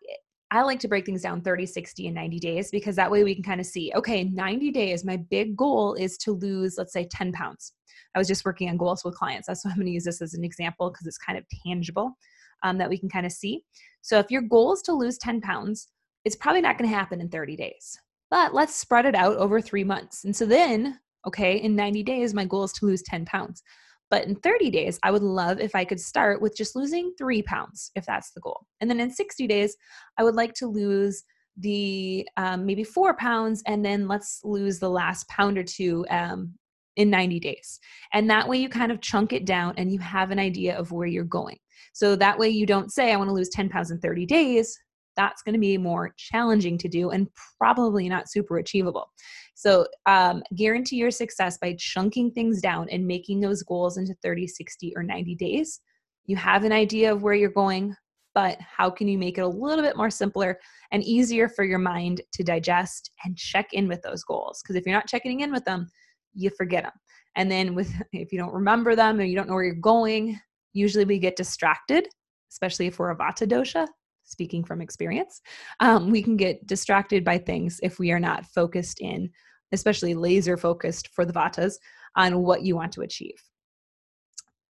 I 0.50 0.62
like 0.62 0.80
to 0.80 0.88
break 0.88 1.06
things 1.06 1.22
down 1.22 1.42
30, 1.42 1.66
60, 1.66 2.08
and 2.08 2.16
90 2.16 2.40
days 2.40 2.72
because 2.72 2.96
that 2.96 3.12
way 3.12 3.24
we 3.24 3.36
can 3.36 3.44
kind 3.44 3.60
of 3.60 3.66
see 3.66 3.92
okay, 3.96 4.24
90 4.24 4.72
days, 4.72 5.04
my 5.04 5.18
big 5.18 5.58
goal 5.58 5.94
is 5.96 6.18
to 6.20 6.32
lose, 6.32 6.76
let's 6.78 6.94
say, 6.94 7.08
10 7.12 7.34
pounds. 7.34 7.74
I 8.16 8.20
was 8.20 8.28
just 8.28 8.46
working 8.46 8.70
on 8.70 8.78
goals 8.78 9.04
with 9.04 9.16
clients. 9.16 9.48
That's 9.48 9.66
why 9.66 9.72
I'm 9.72 9.78
going 9.78 9.88
to 9.88 9.92
use 9.92 10.06
this 10.06 10.22
as 10.22 10.34
an 10.34 10.44
example 10.44 10.90
because 10.90 11.06
it's 11.06 11.18
kind 11.18 11.38
of 11.38 11.46
tangible 11.66 12.18
um, 12.64 12.78
that 12.78 12.90
we 12.90 12.98
can 12.98 13.10
kind 13.10 13.26
of 13.26 13.32
see. 13.32 13.64
So 14.02 14.20
if 14.20 14.32
your 14.32 14.42
goal 14.42 14.74
is 14.74 14.82
to 14.84 14.94
lose 14.94 15.18
10 15.18 15.42
pounds, 15.42 15.90
it's 16.26 16.36
probably 16.36 16.62
not 16.62 16.78
going 16.78 16.90
to 16.90 16.96
happen 16.96 17.22
in 17.22 17.30
30 17.30 17.56
days. 17.56 17.98
But 18.30 18.54
let's 18.54 18.76
spread 18.76 19.06
it 19.06 19.16
out 19.16 19.38
over 19.38 19.62
three 19.62 19.84
months. 19.84 20.26
And 20.26 20.36
so 20.36 20.46
then, 20.46 21.00
okay, 21.26 21.58
in 21.58 21.76
90 21.76 22.04
days, 22.04 22.34
my 22.34 22.46
goal 22.46 22.64
is 22.64 22.74
to 22.74 22.86
lose 22.86 23.02
10 23.04 23.26
pounds. 23.26 23.64
But 24.10 24.26
in 24.26 24.36
30 24.36 24.70
days, 24.70 25.00
I 25.04 25.12
would 25.12 25.24
love 25.24 25.60
if 25.60 25.76
I 25.76 25.84
could 25.84 26.00
start 26.00 26.42
with 26.42 26.56
just 26.56 26.76
losing 26.76 27.14
three 27.18 27.42
pounds, 27.42 27.92
if 27.96 28.06
that's 28.06 28.32
the 28.32 28.42
goal. 28.42 28.66
And 28.80 28.90
then 28.90 29.00
in 29.00 29.12
60 29.12 29.48
days, 29.48 29.76
I 30.18 30.24
would 30.24 30.36
like 30.36 30.54
to 30.56 30.68
lose 30.68 31.24
the 31.58 32.28
um, 32.38 32.66
maybe 32.66 32.84
four 32.84 33.16
pounds, 33.16 33.64
and 33.66 33.84
then 33.84 34.08
let's 34.08 34.42
lose 34.44 34.80
the 34.80 34.90
last 34.90 35.28
pound 35.28 35.58
or 35.58 35.64
two 35.64 36.06
um, 36.10 36.54
in 36.96 37.10
90 37.10 37.40
days. 37.40 37.80
And 38.14 38.30
that 38.30 38.48
way 38.48 38.58
you 38.58 38.70
kind 38.70 38.92
of 38.92 39.02
chunk 39.02 39.34
it 39.34 39.46
down 39.46 39.74
and 39.78 39.92
you 39.92 40.00
have 40.00 40.32
an 40.32 40.40
idea 40.40 40.78
of 40.78 40.92
where 40.92 41.08
you're 41.08 41.24
going. 41.24 41.58
So 41.94 42.16
that 42.16 42.38
way 42.38 42.50
you 42.50 42.66
don't 42.66 42.92
say, 42.92 43.12
I 43.12 43.18
want 43.18 43.30
to 43.30 43.34
lose 43.34 43.50
10 43.50 43.70
pounds 43.70 43.92
in 43.92 44.00
30 44.00 44.26
days. 44.26 44.78
That's 45.18 45.42
going 45.42 45.54
to 45.54 45.60
be 45.60 45.78
more 45.78 46.14
challenging 46.16 46.78
to 46.78 46.88
do 46.88 47.10
and 47.10 47.28
probably 47.58 48.08
not 48.08 48.30
super 48.30 48.60
achievable. 48.60 49.12
So, 49.56 49.88
um, 50.06 50.44
guarantee 50.56 50.98
your 50.98 51.12
success 51.12 51.58
by 51.58 51.76
chunking 51.78 52.32
things 52.32 52.62
down 52.62 52.88
and 52.90 53.06
making 53.06 53.42
those 53.42 53.64
goals 53.64 53.98
into 53.98 54.16
30, 54.24 54.48
60, 54.48 54.94
or 54.96 55.04
90 55.04 55.36
days. 55.36 55.82
You 56.26 56.36
have 56.36 56.64
an 56.64 56.72
idea 56.72 57.12
of 57.12 57.24
where 57.24 57.34
you're 57.34 57.50
going, 57.50 57.96
but 58.36 58.60
how 58.62 58.90
can 58.90 59.08
you 59.08 59.18
make 59.18 59.40
it 59.40 59.42
a 59.42 59.48
little 59.48 59.84
bit 59.84 59.98
more 59.98 60.12
simpler 60.12 60.60
and 60.92 61.04
easier 61.04 61.50
for 61.50 61.64
your 61.64 61.80
mind 61.80 62.22
to 62.34 62.44
digest 62.44 63.10
and 63.26 63.36
check 63.36 63.74
in 63.74 63.88
with 63.88 64.02
those 64.04 64.24
goals? 64.24 64.62
Because 64.62 64.76
if 64.76 64.86
you're 64.86 64.96
not 64.96 65.08
checking 65.08 65.40
in 65.40 65.52
with 65.52 65.66
them, 65.66 65.90
you 66.36 66.52
forget 66.56 66.84
them. 66.84 66.94
And 67.36 67.50
then 67.50 67.74
with 67.74 67.92
if 68.14 68.32
you 68.32 68.38
don't 68.38 68.54
remember 68.54 68.96
them 68.96 69.20
or 69.20 69.24
you 69.24 69.36
don't 69.36 69.48
know 69.48 69.56
where 69.56 69.64
you're 69.64 69.76
going, 69.76 70.40
usually 70.74 71.06
we 71.06 71.18
get 71.18 71.36
distracted, 71.36 72.08
especially 72.52 72.88
if 72.88 73.00
we're 73.00 73.12
a 73.12 73.18
vata 73.18 73.48
dosha, 73.48 73.88
speaking 74.28 74.64
from 74.64 74.82
experience. 74.82 75.42
Um, 75.80 76.12
we 76.12 76.22
can 76.22 76.38
get 76.38 76.66
distracted 76.68 77.24
by 77.24 77.38
things 77.40 77.80
if 77.82 77.98
we 77.98 78.12
are 78.12 78.20
not 78.20 78.46
focused 78.46 79.00
in, 79.00 79.30
especially 79.72 80.14
laser 80.14 80.58
focused 80.58 81.10
for 81.10 81.26
the 81.26 81.34
vatas 81.34 81.76
on 82.16 82.44
what 82.44 82.62
you 82.62 82.76
want 82.76 82.92
to 82.94 83.02
achieve. 83.02 83.42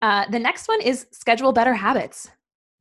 Uh, 0.01 0.25
the 0.29 0.39
next 0.39 0.67
one 0.67 0.81
is 0.81 1.07
schedule 1.11 1.51
better 1.51 1.73
habits. 1.73 2.29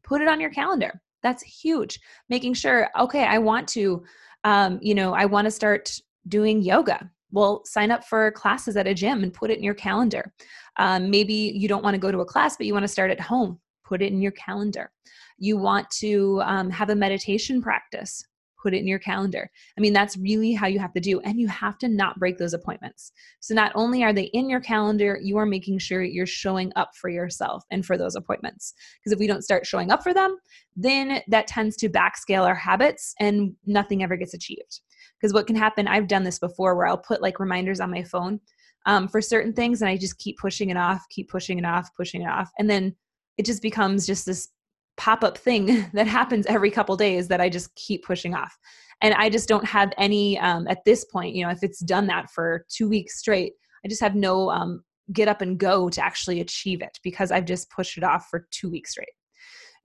Put 0.04 0.20
it 0.20 0.28
on 0.28 0.40
your 0.40 0.50
calendar. 0.50 1.00
That's 1.22 1.42
huge. 1.42 1.98
Making 2.28 2.54
sure, 2.54 2.88
okay, 2.98 3.24
I 3.24 3.38
want 3.38 3.66
to, 3.68 4.04
um, 4.44 4.78
you 4.82 4.94
know, 4.94 5.14
I 5.14 5.24
want 5.24 5.46
to 5.46 5.50
start 5.50 5.98
doing 6.28 6.62
yoga 6.62 7.10
well 7.32 7.62
sign 7.64 7.90
up 7.90 8.04
for 8.04 8.30
classes 8.32 8.76
at 8.76 8.86
a 8.86 8.94
gym 8.94 9.22
and 9.22 9.32
put 9.32 9.50
it 9.50 9.58
in 9.58 9.64
your 9.64 9.74
calendar 9.74 10.32
um, 10.78 11.10
maybe 11.10 11.34
you 11.34 11.68
don't 11.68 11.82
want 11.82 11.94
to 11.94 12.00
go 12.00 12.10
to 12.10 12.20
a 12.20 12.24
class 12.24 12.56
but 12.56 12.66
you 12.66 12.72
want 12.72 12.84
to 12.84 12.88
start 12.88 13.10
at 13.10 13.20
home 13.20 13.58
put 13.86 14.02
it 14.02 14.12
in 14.12 14.20
your 14.20 14.32
calendar. 14.32 14.90
You 15.38 15.56
want 15.58 15.90
to 15.98 16.40
um, 16.44 16.70
have 16.70 16.90
a 16.90 16.96
meditation 16.96 17.62
practice 17.62 18.24
put 18.66 18.74
it 18.74 18.78
in 18.78 18.88
your 18.88 18.98
calendar. 18.98 19.48
I 19.78 19.80
mean 19.80 19.92
that's 19.92 20.16
really 20.16 20.52
how 20.52 20.66
you 20.66 20.80
have 20.80 20.92
to 20.94 21.00
do 21.00 21.20
and 21.20 21.38
you 21.38 21.46
have 21.46 21.78
to 21.78 21.88
not 21.88 22.18
break 22.18 22.36
those 22.36 22.52
appointments. 22.52 23.12
So 23.38 23.54
not 23.54 23.70
only 23.76 24.02
are 24.02 24.12
they 24.12 24.24
in 24.32 24.50
your 24.50 24.60
calendar 24.60 25.20
you 25.22 25.36
are 25.36 25.46
making 25.46 25.78
sure 25.78 26.02
you're 26.02 26.26
showing 26.26 26.72
up 26.74 26.90
for 27.00 27.08
yourself 27.08 27.62
and 27.70 27.86
for 27.86 27.96
those 27.96 28.16
appointments. 28.16 28.74
Because 28.98 29.12
if 29.12 29.20
we 29.20 29.28
don't 29.28 29.44
start 29.44 29.66
showing 29.66 29.92
up 29.92 30.02
for 30.02 30.12
them 30.12 30.36
then 30.74 31.22
that 31.28 31.46
tends 31.46 31.76
to 31.76 31.88
backscale 31.88 32.44
our 32.44 32.56
habits 32.56 33.14
and 33.20 33.54
nothing 33.66 34.02
ever 34.02 34.16
gets 34.16 34.34
achieved. 34.34 34.80
Because 35.20 35.32
what 35.32 35.46
can 35.46 35.56
happen, 35.56 35.86
I've 35.86 36.08
done 36.08 36.24
this 36.24 36.40
before 36.40 36.74
where 36.74 36.88
I'll 36.88 36.98
put 36.98 37.22
like 37.22 37.38
reminders 37.38 37.78
on 37.78 37.90
my 37.90 38.02
phone 38.02 38.40
um, 38.84 39.06
for 39.06 39.20
certain 39.20 39.52
things 39.52 39.80
and 39.80 39.88
I 39.88 39.96
just 39.96 40.18
keep 40.18 40.38
pushing 40.38 40.70
it 40.70 40.76
off, 40.76 41.04
keep 41.10 41.30
pushing 41.30 41.58
it 41.58 41.64
off, 41.64 41.88
pushing 41.96 42.22
it 42.22 42.28
off. 42.28 42.50
And 42.58 42.68
then 42.68 42.96
it 43.38 43.44
just 43.44 43.62
becomes 43.62 44.06
just 44.06 44.26
this 44.26 44.48
pop 44.96 45.22
up 45.22 45.38
thing 45.38 45.86
that 45.92 46.06
happens 46.06 46.46
every 46.46 46.70
couple 46.70 46.96
days 46.96 47.28
that 47.28 47.40
I 47.40 47.48
just 47.48 47.74
keep 47.74 48.04
pushing 48.04 48.34
off. 48.34 48.56
And 49.02 49.14
I 49.14 49.28
just 49.28 49.48
don't 49.48 49.64
have 49.64 49.92
any, 49.98 50.38
um, 50.38 50.66
at 50.68 50.84
this 50.84 51.04
point, 51.04 51.34
you 51.34 51.44
know, 51.44 51.50
if 51.50 51.62
it's 51.62 51.80
done 51.80 52.06
that 52.06 52.30
for 52.30 52.64
two 52.70 52.88
weeks 52.88 53.18
straight, 53.18 53.52
I 53.84 53.88
just 53.88 54.00
have 54.00 54.14
no 54.14 54.50
um, 54.50 54.82
get 55.12 55.28
up 55.28 55.42
and 55.42 55.58
go 55.58 55.88
to 55.90 56.02
actually 56.02 56.40
achieve 56.40 56.80
it 56.80 56.98
because 57.02 57.30
I've 57.30 57.44
just 57.44 57.70
pushed 57.70 57.98
it 57.98 58.04
off 58.04 58.28
for 58.30 58.46
two 58.50 58.70
weeks 58.70 58.92
straight. 58.92 59.08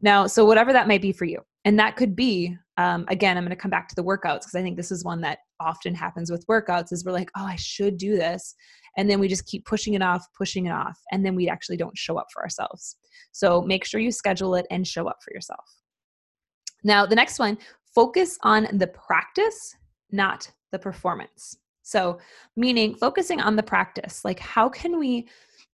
Now, 0.02 0.28
so 0.28 0.46
whatever 0.46 0.74
that 0.74 0.88
might 0.88 1.02
be 1.02 1.12
for 1.12 1.26
you, 1.26 1.42
and 1.66 1.78
that 1.80 1.96
could 1.96 2.16
be 2.16 2.56
um, 2.78 3.06
again 3.10 3.38
i'm 3.38 3.44
going 3.44 3.50
to 3.50 3.56
come 3.56 3.72
back 3.72 3.88
to 3.88 3.96
the 3.96 4.04
workouts 4.04 4.40
because 4.40 4.56
i 4.56 4.62
think 4.62 4.78
this 4.78 4.92
is 4.92 5.04
one 5.04 5.22
that 5.22 5.40
often 5.60 5.94
happens 5.94 6.32
with 6.32 6.46
workouts 6.48 6.92
is 6.92 7.06
we're 7.06 7.12
like 7.12 7.30
oh 7.38 7.46
i 7.46 7.56
should 7.56 7.98
do 7.98 8.16
this 8.16 8.56
and 8.98 9.10
then 9.10 9.20
we 9.20 9.28
just 9.28 9.46
keep 9.46 9.66
pushing 9.66 9.94
it 9.94 10.02
off 10.02 10.26
pushing 10.38 10.66
it 10.66 10.72
off 10.72 10.98
and 11.12 11.26
then 11.26 11.36
we 11.36 11.48
actually 11.48 11.78
don't 11.78 11.98
show 11.98 12.18
up 12.18 12.28
for 12.34 12.42
ourselves 12.42 12.98
so 13.32 13.62
make 13.62 13.86
sure 13.86 14.00
you 14.00 14.12
schedule 14.12 14.56
it 14.56 14.66
and 14.72 14.88
show 14.88 15.08
up 15.08 15.18
for 15.24 15.34
yourself 15.34 15.66
now 16.84 17.06
the 17.06 17.16
next 17.16 17.38
one 17.38 17.58
focus 17.94 18.38
on 18.44 18.68
the 18.74 18.88
practice, 18.88 19.76
not 20.12 20.50
the 20.72 20.80
performance. 20.80 21.58
So, 21.84 22.20
meaning 22.56 22.96
focusing 22.96 23.42
on 23.42 23.56
the 23.56 23.64
practice, 23.64 24.24
like 24.24 24.40
how 24.40 24.70
can 24.70 24.98
we 24.98 25.28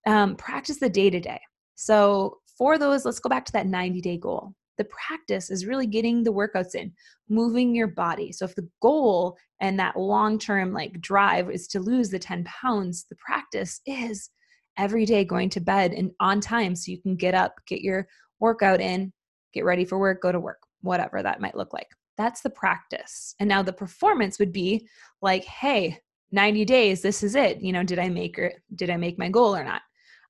um, 0.05 0.35
practice 0.35 0.77
the 0.77 0.89
day 0.89 1.09
to 1.09 1.19
day? 1.19 1.39
So, 1.75 2.39
for 2.57 2.77
those, 2.77 3.05
let's 3.05 3.19
go 3.19 3.29
back 3.29 3.45
to 3.45 3.51
that 3.53 3.67
90 3.67 4.01
day 4.01 4.17
goal. 4.17 4.53
The 4.77 4.85
practice 4.85 5.49
is 5.49 5.65
really 5.65 5.87
getting 5.87 6.23
the 6.23 6.33
workouts 6.33 6.75
in, 6.75 6.93
moving 7.29 7.75
your 7.75 7.87
body. 7.87 8.31
So, 8.31 8.45
if 8.45 8.55
the 8.55 8.69
goal 8.81 9.37
and 9.59 9.79
that 9.79 9.97
long 9.97 10.37
term 10.39 10.73
like 10.73 11.01
drive 11.01 11.49
is 11.49 11.67
to 11.69 11.79
lose 11.79 12.09
the 12.09 12.19
10 12.19 12.43
pounds, 12.43 13.05
the 13.09 13.15
practice 13.15 13.81
is 13.85 14.29
every 14.77 15.05
day 15.05 15.25
going 15.25 15.49
to 15.49 15.59
bed 15.59 15.93
and 15.93 16.11
on 16.19 16.39
time 16.39 16.75
so 16.75 16.91
you 16.91 17.01
can 17.01 17.15
get 17.15 17.33
up, 17.33 17.55
get 17.67 17.81
your 17.81 18.07
workout 18.39 18.79
in, 18.79 19.11
get 19.53 19.65
ready 19.65 19.85
for 19.85 19.97
work, 19.97 20.21
go 20.21 20.31
to 20.31 20.39
work, 20.39 20.59
whatever 20.81 21.23
that 21.23 21.41
might 21.41 21.57
look 21.57 21.73
like. 21.73 21.87
That's 22.17 22.41
the 22.41 22.49
practice. 22.49 23.35
And 23.39 23.49
now 23.49 23.61
the 23.61 23.73
performance 23.73 24.39
would 24.39 24.51
be 24.51 24.87
like, 25.21 25.43
hey, 25.45 25.99
90 26.31 26.65
days, 26.65 27.01
this 27.01 27.23
is 27.23 27.35
it. 27.35 27.61
You 27.61 27.73
know, 27.73 27.83
did 27.83 27.99
I 27.99 28.09
make 28.09 28.37
or 28.37 28.51
did 28.75 28.89
I 28.89 28.97
make 28.97 29.17
my 29.17 29.29
goal 29.29 29.55
or 29.55 29.63
not? 29.63 29.81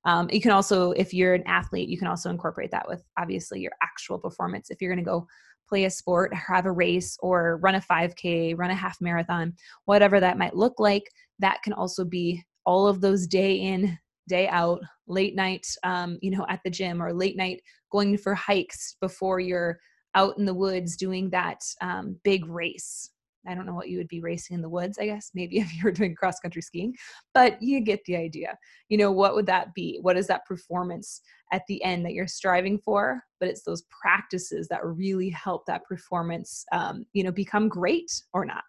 Um, 0.04 0.28
you 0.30 0.40
can 0.40 0.52
also, 0.52 0.92
if 0.92 1.12
you're 1.12 1.34
an 1.34 1.46
athlete, 1.46 1.88
you 1.88 1.98
can 1.98 2.06
also 2.06 2.30
incorporate 2.30 2.70
that 2.70 2.88
with 2.88 3.02
obviously 3.18 3.60
your 3.60 3.72
actual 3.82 4.18
performance. 4.18 4.70
If 4.70 4.80
you're 4.80 4.92
going 4.92 5.04
to 5.04 5.10
go 5.10 5.26
play 5.68 5.84
a 5.84 5.90
sport, 5.90 6.32
have 6.34 6.66
a 6.66 6.72
race, 6.72 7.16
or 7.20 7.58
run 7.58 7.74
a 7.74 7.80
5K, 7.80 8.56
run 8.56 8.70
a 8.70 8.74
half 8.74 9.00
marathon, 9.00 9.54
whatever 9.84 10.18
that 10.20 10.38
might 10.38 10.56
look 10.56 10.78
like, 10.78 11.04
that 11.40 11.62
can 11.62 11.72
also 11.72 12.04
be 12.04 12.42
all 12.64 12.86
of 12.86 13.00
those 13.00 13.26
day 13.26 13.54
in, 13.54 13.98
day 14.28 14.48
out, 14.48 14.80
late 15.06 15.34
night, 15.34 15.66
um, 15.84 16.18
you 16.22 16.30
know, 16.30 16.46
at 16.48 16.60
the 16.64 16.70
gym, 16.70 17.02
or 17.02 17.12
late 17.12 17.36
night 17.36 17.60
going 17.90 18.16
for 18.16 18.34
hikes 18.34 18.96
before 19.00 19.40
you're 19.40 19.78
out 20.14 20.38
in 20.38 20.44
the 20.44 20.54
woods 20.54 20.96
doing 20.96 21.30
that 21.30 21.60
um, 21.80 22.16
big 22.24 22.46
race. 22.46 23.10
I 23.46 23.54
don't 23.54 23.66
know 23.66 23.74
what 23.74 23.88
you 23.88 23.98
would 23.98 24.08
be 24.08 24.20
racing 24.20 24.54
in 24.54 24.62
the 24.62 24.68
woods, 24.68 24.98
I 24.98 25.06
guess, 25.06 25.30
maybe 25.34 25.58
if 25.58 25.74
you 25.74 25.82
were 25.84 25.92
doing 25.92 26.14
cross 26.14 26.40
country 26.40 26.62
skiing, 26.62 26.94
but 27.34 27.60
you 27.62 27.80
get 27.80 28.04
the 28.04 28.16
idea. 28.16 28.56
You 28.88 28.98
know, 28.98 29.12
what 29.12 29.34
would 29.34 29.46
that 29.46 29.74
be? 29.74 29.98
What 30.02 30.16
is 30.16 30.26
that 30.28 30.46
performance 30.46 31.20
at 31.52 31.62
the 31.68 31.82
end 31.82 32.04
that 32.04 32.12
you're 32.12 32.26
striving 32.26 32.78
for? 32.78 33.22
But 33.40 33.48
it's 33.48 33.62
those 33.62 33.84
practices 34.02 34.68
that 34.68 34.84
really 34.84 35.30
help 35.30 35.66
that 35.66 35.84
performance, 35.84 36.64
um, 36.72 37.04
you 37.12 37.22
know, 37.22 37.32
become 37.32 37.68
great 37.68 38.10
or 38.32 38.44
not. 38.44 38.64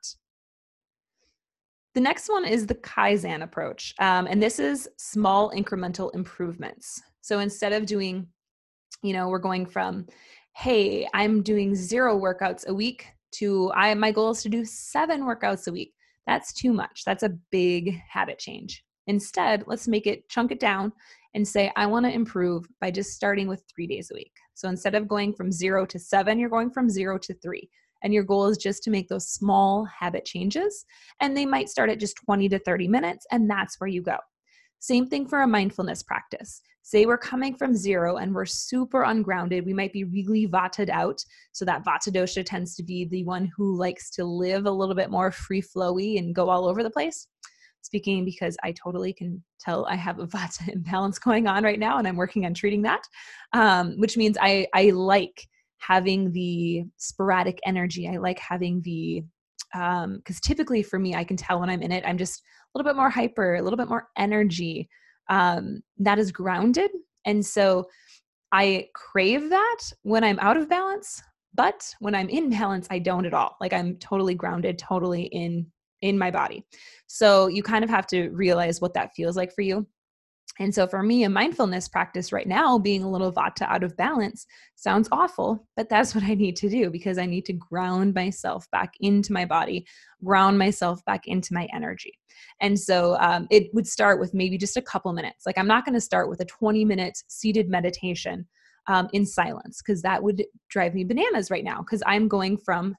The 1.96 2.02
next 2.02 2.30
one 2.30 2.46
is 2.46 2.68
the 2.68 2.76
Kaizen 2.76 3.42
approach. 3.42 3.96
Um, 4.00 4.28
and 4.28 4.42
this 4.42 4.60
is 4.60 4.88
small 4.98 5.52
incremental 5.52 6.14
improvements. 6.14 7.02
So 7.22 7.40
instead 7.40 7.74
of 7.74 7.86
doing, 7.86 8.28
you 9.02 9.14
know, 9.14 9.28
we're 9.28 9.40
going 9.40 9.66
from, 9.66 10.06
hey, 10.56 11.08
I'm 11.14 11.42
doing 11.42 11.74
zero 11.76 12.18
workouts 12.18 12.68
a 12.68 12.74
week 12.74 13.08
to 13.34 13.72
I 13.76 13.94
my 13.94 14.12
goal 14.12 14.32
is 14.32 14.44
to 14.44 14.50
do 14.50 14.66
7 14.66 15.22
workouts 15.22 15.68
a 15.68 15.72
week. 15.72 15.94
That's 16.28 16.54
too 16.54 16.74
much. 16.74 17.04
That's 17.06 17.24
a 17.24 17.38
big 17.52 18.00
habit 18.10 18.40
change. 18.40 18.84
Instead, 19.08 19.64
let's 19.66 19.88
make 19.88 20.06
it 20.06 20.30
chunk 20.30 20.52
it 20.52 20.60
down 20.60 20.92
and 21.34 21.48
say 21.48 21.72
I 21.76 21.86
want 21.86 22.06
to 22.06 22.12
improve 22.12 22.66
by 22.80 22.92
just 22.92 23.12
starting 23.12 23.48
with 23.48 23.64
3 23.74 23.88
days 23.88 24.12
a 24.12 24.16
week. 24.16 24.34
So 24.54 24.70
instead 24.70 24.96
of 24.96 25.08
going 25.08 25.34
from 25.34 25.52
0 25.52 25.86
to 25.88 26.00
7, 26.00 26.38
you're 26.38 26.50
going 26.50 26.70
from 26.70 26.90
0 26.90 27.18
to 27.20 27.34
3. 27.34 27.70
And 28.04 28.14
your 28.14 28.24
goal 28.24 28.46
is 28.48 28.58
just 28.58 28.84
to 28.84 28.92
make 28.92 29.10
those 29.10 29.30
small 29.30 29.86
habit 29.86 30.24
changes. 30.26 30.86
And 31.20 31.36
they 31.36 31.46
might 31.46 31.70
start 31.70 31.90
at 31.90 32.00
just 32.00 32.18
20 32.24 32.48
to 32.50 32.60
30 32.60 32.88
minutes, 32.88 33.26
and 33.32 33.50
that's 33.50 33.80
where 33.80 33.90
you 33.90 34.02
go. 34.02 34.18
Same 34.80 35.08
thing 35.08 35.28
for 35.28 35.42
a 35.42 35.48
mindfulness 35.48 36.02
practice. 36.04 36.62
Say 36.82 37.06
we're 37.06 37.18
coming 37.18 37.54
from 37.54 37.76
zero 37.76 38.18
and 38.18 38.34
we're 38.34 38.46
super 38.46 39.04
ungrounded. 39.04 39.66
We 39.66 39.74
might 39.74 39.94
be 39.94 40.06
really 40.06 40.46
vated 40.46 40.90
out. 40.90 41.24
So 41.52 41.66
that 41.66 41.84
vata 41.86 42.10
dosha 42.10 42.44
tends 42.46 42.76
to 42.78 42.84
be 42.84 43.06
the 43.06 43.24
one 43.26 43.52
who 43.56 43.78
likes 43.78 44.10
to 44.12 44.24
live 44.26 44.66
a 44.66 44.72
little 44.72 44.96
bit 44.96 45.12
more 45.12 45.32
free 45.32 45.62
flowy 45.62 46.18
and 46.18 46.34
go 46.34 46.50
all 46.50 46.68
over 46.68 46.82
the 46.82 46.90
place. 46.90 47.28
Speaking 47.82 48.26
because 48.26 48.58
I 48.64 48.72
totally 48.72 49.14
can 49.14 49.44
tell 49.60 49.86
I 49.86 49.96
have 49.96 50.20
a 50.20 50.28
vata 50.36 50.70
imbalance 50.70 51.20
going 51.20 51.48
on 51.48 51.64
right 51.64 51.80
now, 51.80 51.98
and 51.98 52.08
I'm 52.08 52.18
working 52.18 52.46
on 52.46 52.54
treating 52.54 52.82
that, 52.84 53.04
um, 53.54 53.96
which 53.98 54.18
means 54.18 54.38
I 54.42 54.68
I 54.74 54.90
like 54.90 55.48
having 55.78 56.32
the 56.32 56.86
sporadic 56.98 57.60
energy. 57.66 58.08
I 58.08 58.18
like 58.18 58.40
having 58.40 58.82
the 58.82 59.24
because 59.72 60.04
um, 60.06 60.42
typically 60.42 60.84
for 60.84 61.00
me, 61.00 61.16
I 61.16 61.24
can 61.24 61.38
tell 61.38 61.60
when 61.60 61.70
I'm 61.70 61.82
in 61.82 61.92
it, 61.92 62.04
I'm 62.06 62.18
just 62.18 62.42
a 62.42 62.78
little 62.78 62.90
bit 62.90 62.98
more 62.98 63.10
hyper, 63.10 63.56
a 63.56 63.62
little 63.62 63.78
bit 63.78 63.90
more 63.90 64.08
energy. 64.18 64.90
Um, 65.30 65.82
that 65.98 66.20
is 66.20 66.32
grounded. 66.32 66.92
And 67.26 67.46
so 67.46 67.88
I 68.52 68.88
crave 68.96 69.50
that 69.50 69.78
when 70.04 70.24
I'm 70.24 70.40
out 70.40 70.58
of 70.58 70.70
balance, 70.70 71.22
but 71.54 71.88
when 72.00 72.16
I'm 72.16 72.30
in 72.30 72.50
balance, 72.60 72.88
I 72.90 73.00
don't 73.00 73.26
at 73.26 73.34
all. 73.34 73.56
Like 73.62 73.74
I'm 73.74 73.98
totally 73.98 74.36
grounded, 74.36 74.80
totally 74.80 75.24
in 75.24 75.68
in 76.02 76.18
my 76.18 76.32
body. 76.32 76.66
So 77.08 77.48
you 77.48 77.62
kind 77.62 77.84
of 77.84 77.90
have 77.90 78.08
to 78.08 78.30
realize 78.30 78.80
what 78.80 78.94
that 78.94 79.12
feels 79.16 79.36
like 79.36 79.54
for 79.54 79.62
you. 79.64 79.86
And 80.58 80.76
so 80.76 80.88
for 80.88 81.02
me, 81.04 81.24
a 81.24 81.30
mindfulness 81.30 81.88
practice 81.88 82.34
right 82.34 82.48
now, 82.48 82.78
being 82.78 83.04
a 83.04 83.10
little 83.10 83.32
vata 83.32 83.62
out 83.62 83.84
of 83.84 83.96
balance 83.96 84.46
sounds 84.76 85.08
awful, 85.12 85.66
but 85.78 85.88
that's 85.88 86.14
what 86.16 86.24
I 86.24 86.34
need 86.34 86.56
to 86.58 86.70
do 86.70 86.90
because 86.90 87.18
I 87.18 87.26
need 87.26 87.46
to 87.46 87.54
ground 87.54 88.14
myself 88.14 88.70
back 88.72 88.94
into 89.00 89.32
my 89.32 89.46
body, 89.46 89.86
ground 90.24 90.58
myself 90.58 91.04
back 91.06 91.28
into 91.28 91.54
my 91.54 91.68
energy. 91.74 92.14
And 92.60 92.78
so 92.80 93.18
um, 93.20 93.48
it 93.50 93.74
would 93.74 93.88
start 93.88 94.20
with 94.20 94.34
maybe 94.34 94.58
just 94.58 94.78
a 94.78 94.82
couple 94.82 95.14
minutes. 95.14 95.46
Like 95.46 95.58
I'm 95.58 95.68
not 95.68 95.86
going 95.86 95.96
to 95.96 96.02
start 96.02 96.30
with 96.30 96.42
a 96.42 96.46
20 96.46 96.84
minute 96.84 97.18
seated 97.28 97.70
meditation 97.70 98.46
um, 98.88 99.08
in 99.14 99.26
silence 99.26 99.82
because 99.82 100.02
that 100.02 100.24
would 100.24 100.44
drive 100.70 100.94
me 100.94 101.04
bananas 101.04 101.52
right 101.52 101.64
now 101.64 101.80
because 101.80 102.04
I'm 102.06 102.28
going 102.28 102.58
from 102.58 102.96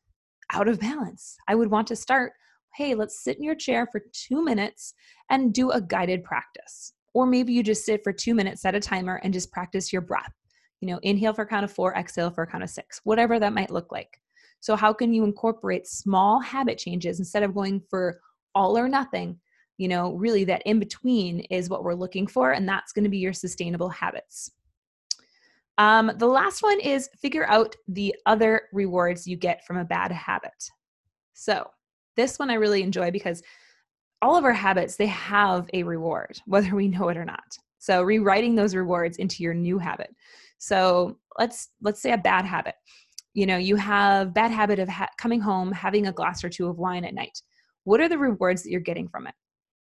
out 0.52 0.68
of 0.68 0.80
balance. 0.80 1.36
I 1.48 1.54
would 1.54 1.70
want 1.70 1.88
to 1.88 1.96
start 1.96 2.32
hey, 2.76 2.94
let's 2.94 3.22
sit 3.22 3.36
in 3.36 3.42
your 3.42 3.56
chair 3.56 3.84
for 3.90 4.00
two 4.12 4.44
minutes 4.44 4.94
and 5.28 5.52
do 5.52 5.70
a 5.72 5.80
guided 5.80 6.22
practice. 6.22 6.92
Or 7.12 7.26
maybe 7.26 7.52
you 7.52 7.62
just 7.62 7.84
sit 7.84 8.04
for 8.04 8.12
two 8.12 8.34
minutes, 8.34 8.62
set 8.62 8.74
a 8.74 8.80
timer, 8.80 9.20
and 9.22 9.32
just 9.32 9.52
practice 9.52 9.92
your 9.92 10.02
breath. 10.02 10.32
You 10.80 10.88
know, 10.88 11.00
inhale 11.02 11.34
for 11.34 11.42
a 11.42 11.46
count 11.46 11.64
of 11.64 11.72
four, 11.72 11.94
exhale 11.94 12.30
for 12.30 12.44
a 12.44 12.46
count 12.46 12.64
of 12.64 12.70
six, 12.70 13.00
whatever 13.04 13.38
that 13.38 13.52
might 13.52 13.70
look 13.70 13.92
like. 13.92 14.20
So, 14.60 14.76
how 14.76 14.92
can 14.92 15.12
you 15.12 15.24
incorporate 15.24 15.86
small 15.86 16.40
habit 16.40 16.78
changes 16.78 17.18
instead 17.18 17.42
of 17.42 17.54
going 17.54 17.82
for 17.90 18.20
all 18.54 18.78
or 18.78 18.88
nothing? 18.88 19.38
You 19.78 19.88
know, 19.88 20.12
really, 20.12 20.44
that 20.44 20.62
in 20.66 20.78
between 20.78 21.40
is 21.50 21.70
what 21.70 21.82
we're 21.82 21.94
looking 21.94 22.26
for, 22.26 22.52
and 22.52 22.68
that's 22.68 22.92
going 22.92 23.04
to 23.04 23.10
be 23.10 23.18
your 23.18 23.32
sustainable 23.32 23.88
habits. 23.88 24.50
Um, 25.78 26.12
the 26.18 26.26
last 26.26 26.62
one 26.62 26.78
is 26.78 27.08
figure 27.18 27.46
out 27.46 27.74
the 27.88 28.14
other 28.26 28.62
rewards 28.72 29.26
you 29.26 29.36
get 29.36 29.64
from 29.66 29.78
a 29.78 29.84
bad 29.84 30.12
habit. 30.12 30.70
So, 31.32 31.70
this 32.16 32.38
one 32.38 32.50
I 32.50 32.54
really 32.54 32.82
enjoy 32.82 33.10
because 33.10 33.42
all 34.22 34.36
of 34.36 34.44
our 34.44 34.52
habits 34.52 34.96
they 34.96 35.06
have 35.06 35.68
a 35.72 35.82
reward 35.82 36.38
whether 36.46 36.74
we 36.74 36.88
know 36.88 37.08
it 37.08 37.16
or 37.16 37.24
not. 37.24 37.56
So 37.78 38.02
rewriting 38.02 38.54
those 38.54 38.74
rewards 38.74 39.16
into 39.16 39.42
your 39.42 39.54
new 39.54 39.78
habit. 39.78 40.14
So 40.58 41.16
let's 41.38 41.68
let's 41.80 42.02
say 42.02 42.12
a 42.12 42.18
bad 42.18 42.44
habit. 42.44 42.74
You 43.34 43.46
know 43.46 43.56
you 43.56 43.76
have 43.76 44.34
bad 44.34 44.50
habit 44.50 44.78
of 44.78 44.88
ha- 44.88 45.08
coming 45.18 45.40
home 45.40 45.72
having 45.72 46.06
a 46.06 46.12
glass 46.12 46.44
or 46.44 46.50
two 46.50 46.68
of 46.68 46.78
wine 46.78 47.04
at 47.04 47.14
night. 47.14 47.40
What 47.84 48.00
are 48.00 48.08
the 48.08 48.18
rewards 48.18 48.62
that 48.62 48.70
you're 48.70 48.80
getting 48.80 49.08
from 49.08 49.26
it? 49.26 49.34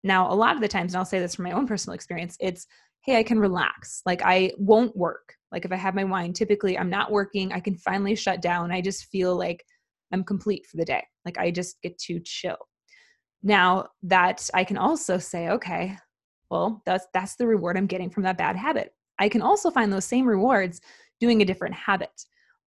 Now 0.03 0.33
a 0.33 0.35
lot 0.35 0.55
of 0.55 0.62
the 0.62 0.69
times 0.69 0.95
and 0.95 0.99
i'll 0.99 1.05
say 1.05 1.19
this 1.19 1.35
from 1.35 1.45
my 1.45 1.53
own 1.53 1.67
personal 1.67 1.95
experience 1.95 2.37
it's 2.41 2.67
hey 3.05 3.19
i 3.19 3.23
can 3.23 3.39
relax. 3.39 4.01
Like 4.07 4.23
i 4.25 4.53
won't 4.57 4.97
work. 4.97 5.35
Like 5.51 5.67
if 5.67 5.73
i 5.73 5.77
have 5.77 5.95
my 5.95 6.05
wine 6.05 6.33
typically 6.33 6.79
i'm 6.79 6.91
not 6.91 7.12
working. 7.12 7.53
I 7.53 7.61
can 7.61 7.77
finally 7.77 8.15
shut 8.15 8.41
down. 8.41 8.73
I 8.73 8.81
just 8.81 9.07
feel 9.07 9.37
like 9.37 9.62
i'm 10.12 10.25
complete 10.25 10.67
for 10.67 10.79
the 10.79 10.87
day. 10.87 11.05
Like 11.27 11.37
i 11.37 11.51
just 11.51 11.83
get 11.83 11.99
to 11.99 12.21
chill 12.21 12.57
now 13.43 13.89
that 14.05 14.49
I 14.55 14.65
can 14.65 14.77
also 14.77 15.19
say, 15.19 15.49
okay, 15.49 15.97
well, 16.51 16.83
that's 16.85 17.07
that's 17.13 17.37
the 17.37 17.47
reward 17.47 17.77
I'm 17.77 17.87
getting 17.87 18.11
from 18.11 18.23
that 18.25 18.39
bad 18.39 18.57
habit. 18.57 18.95
I 19.19 19.29
can 19.29 19.43
also 19.43 19.71
find 19.71 19.93
those 19.93 20.05
same 20.05 20.27
rewards 20.27 20.81
doing 21.21 21.43
a 21.43 21.47
different 21.47 21.75
habit. 21.75 22.25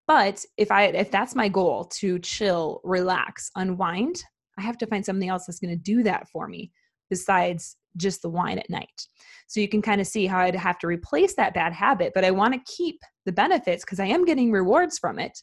But 0.07 0.43
if 0.57 0.71
I 0.71 0.85
if 0.85 1.11
that's 1.11 1.35
my 1.35 1.49
goal 1.49 1.85
to 1.85 2.19
chill, 2.19 2.81
relax, 2.83 3.51
unwind, 3.55 4.23
I 4.57 4.61
have 4.61 4.77
to 4.79 4.87
find 4.87 5.05
something 5.05 5.29
else 5.29 5.45
that's 5.45 5.59
going 5.59 5.75
to 5.75 5.83
do 5.83 6.03
that 6.03 6.29
for 6.29 6.47
me 6.47 6.71
besides 7.09 7.77
just 7.97 8.21
the 8.21 8.29
wine 8.29 8.57
at 8.57 8.69
night. 8.69 9.07
So 9.47 9.59
you 9.59 9.69
can 9.69 9.81
kind 9.81 10.01
of 10.01 10.07
see 10.07 10.25
how 10.25 10.39
I'd 10.39 10.55
have 10.55 10.79
to 10.79 10.87
replace 10.87 11.35
that 11.35 11.53
bad 11.53 11.71
habit, 11.71 12.11
but 12.13 12.25
I 12.25 12.31
want 12.31 12.53
to 12.53 12.73
keep 12.73 12.99
the 13.25 13.31
benefits 13.31 13.85
because 13.85 13.99
I 13.99 14.05
am 14.05 14.25
getting 14.25 14.51
rewards 14.51 14.97
from 14.97 15.19
it 15.19 15.39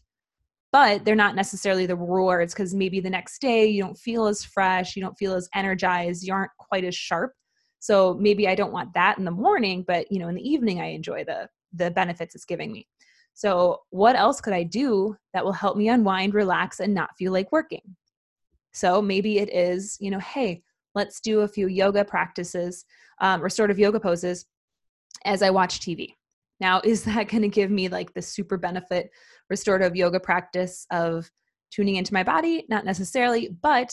but 0.73 1.05
they're 1.05 1.15
not 1.15 1.37
necessarily 1.37 1.85
the 1.85 1.95
rewards 1.95 2.55
because 2.55 2.75
maybe 2.75 2.99
the 2.99 3.11
next 3.11 3.41
day 3.41 3.67
you 3.67 3.83
don't 3.83 3.99
feel 3.99 4.27
as 4.27 4.43
fresh, 4.43 4.97
you 4.97 5.03
don't 5.03 5.19
feel 5.19 5.35
as 5.35 5.49
energized, 5.55 6.25
you 6.25 6.33
aren't 6.33 6.51
quite 6.59 6.85
as 6.85 6.95
sharp. 6.95 7.33
So 7.79 8.15
maybe 8.15 8.49
I 8.49 8.55
don't 8.55 8.73
want 8.73 8.95
that 8.95 9.19
in 9.19 9.25
the 9.25 9.31
morning, 9.31 9.85
but 9.87 10.11
you 10.11 10.19
know, 10.19 10.29
in 10.29 10.35
the 10.35 10.49
evening 10.49 10.81
I 10.81 10.87
enjoy 10.87 11.25
the 11.25 11.49
the 11.75 11.91
benefits 11.91 12.35
it's 12.35 12.45
giving 12.45 12.73
me. 12.73 12.87
So 13.35 13.81
what 13.91 14.17
else 14.17 14.41
could 14.41 14.53
I 14.53 14.63
do 14.63 15.17
that 15.33 15.45
will 15.45 15.53
help 15.53 15.77
me 15.77 15.89
unwind, 15.89 16.35
relax, 16.35 16.81
and 16.81 16.95
not 16.95 17.17
feel 17.19 17.33
like 17.33 17.53
working? 17.53 17.97
So 18.73 19.03
maybe 19.03 19.39
it 19.39 19.53
is, 19.53 19.97
you 20.01 20.11
know, 20.11 20.19
hey, 20.19 20.63
let's 20.95 21.21
do 21.21 21.41
a 21.41 21.49
few 21.49 21.69
yoga 21.69 22.05
practices, 22.05 22.85
um, 23.21 23.41
restorative 23.41 23.79
yoga 23.79 24.01
poses 24.01 24.47
as 25.25 25.43
I 25.43 25.51
watch 25.51 25.81
TV. 25.81 26.15
Now, 26.63 26.81
is 26.85 27.03
that 27.05 27.29
going 27.29 27.43
to 27.43 27.49
give 27.49 27.73
me 27.73 27.89
like 27.89 28.15
the 28.15 28.23
super 28.23 28.57
benefit 28.57 29.11
restorative 29.51 29.97
yoga 29.97 30.21
practice 30.21 30.87
of 30.93 31.29
tuning 31.73 31.97
into 31.97 32.15
my 32.15 32.23
body, 32.23 32.65
not 32.69 32.85
necessarily, 32.85 33.49
but 33.63 33.93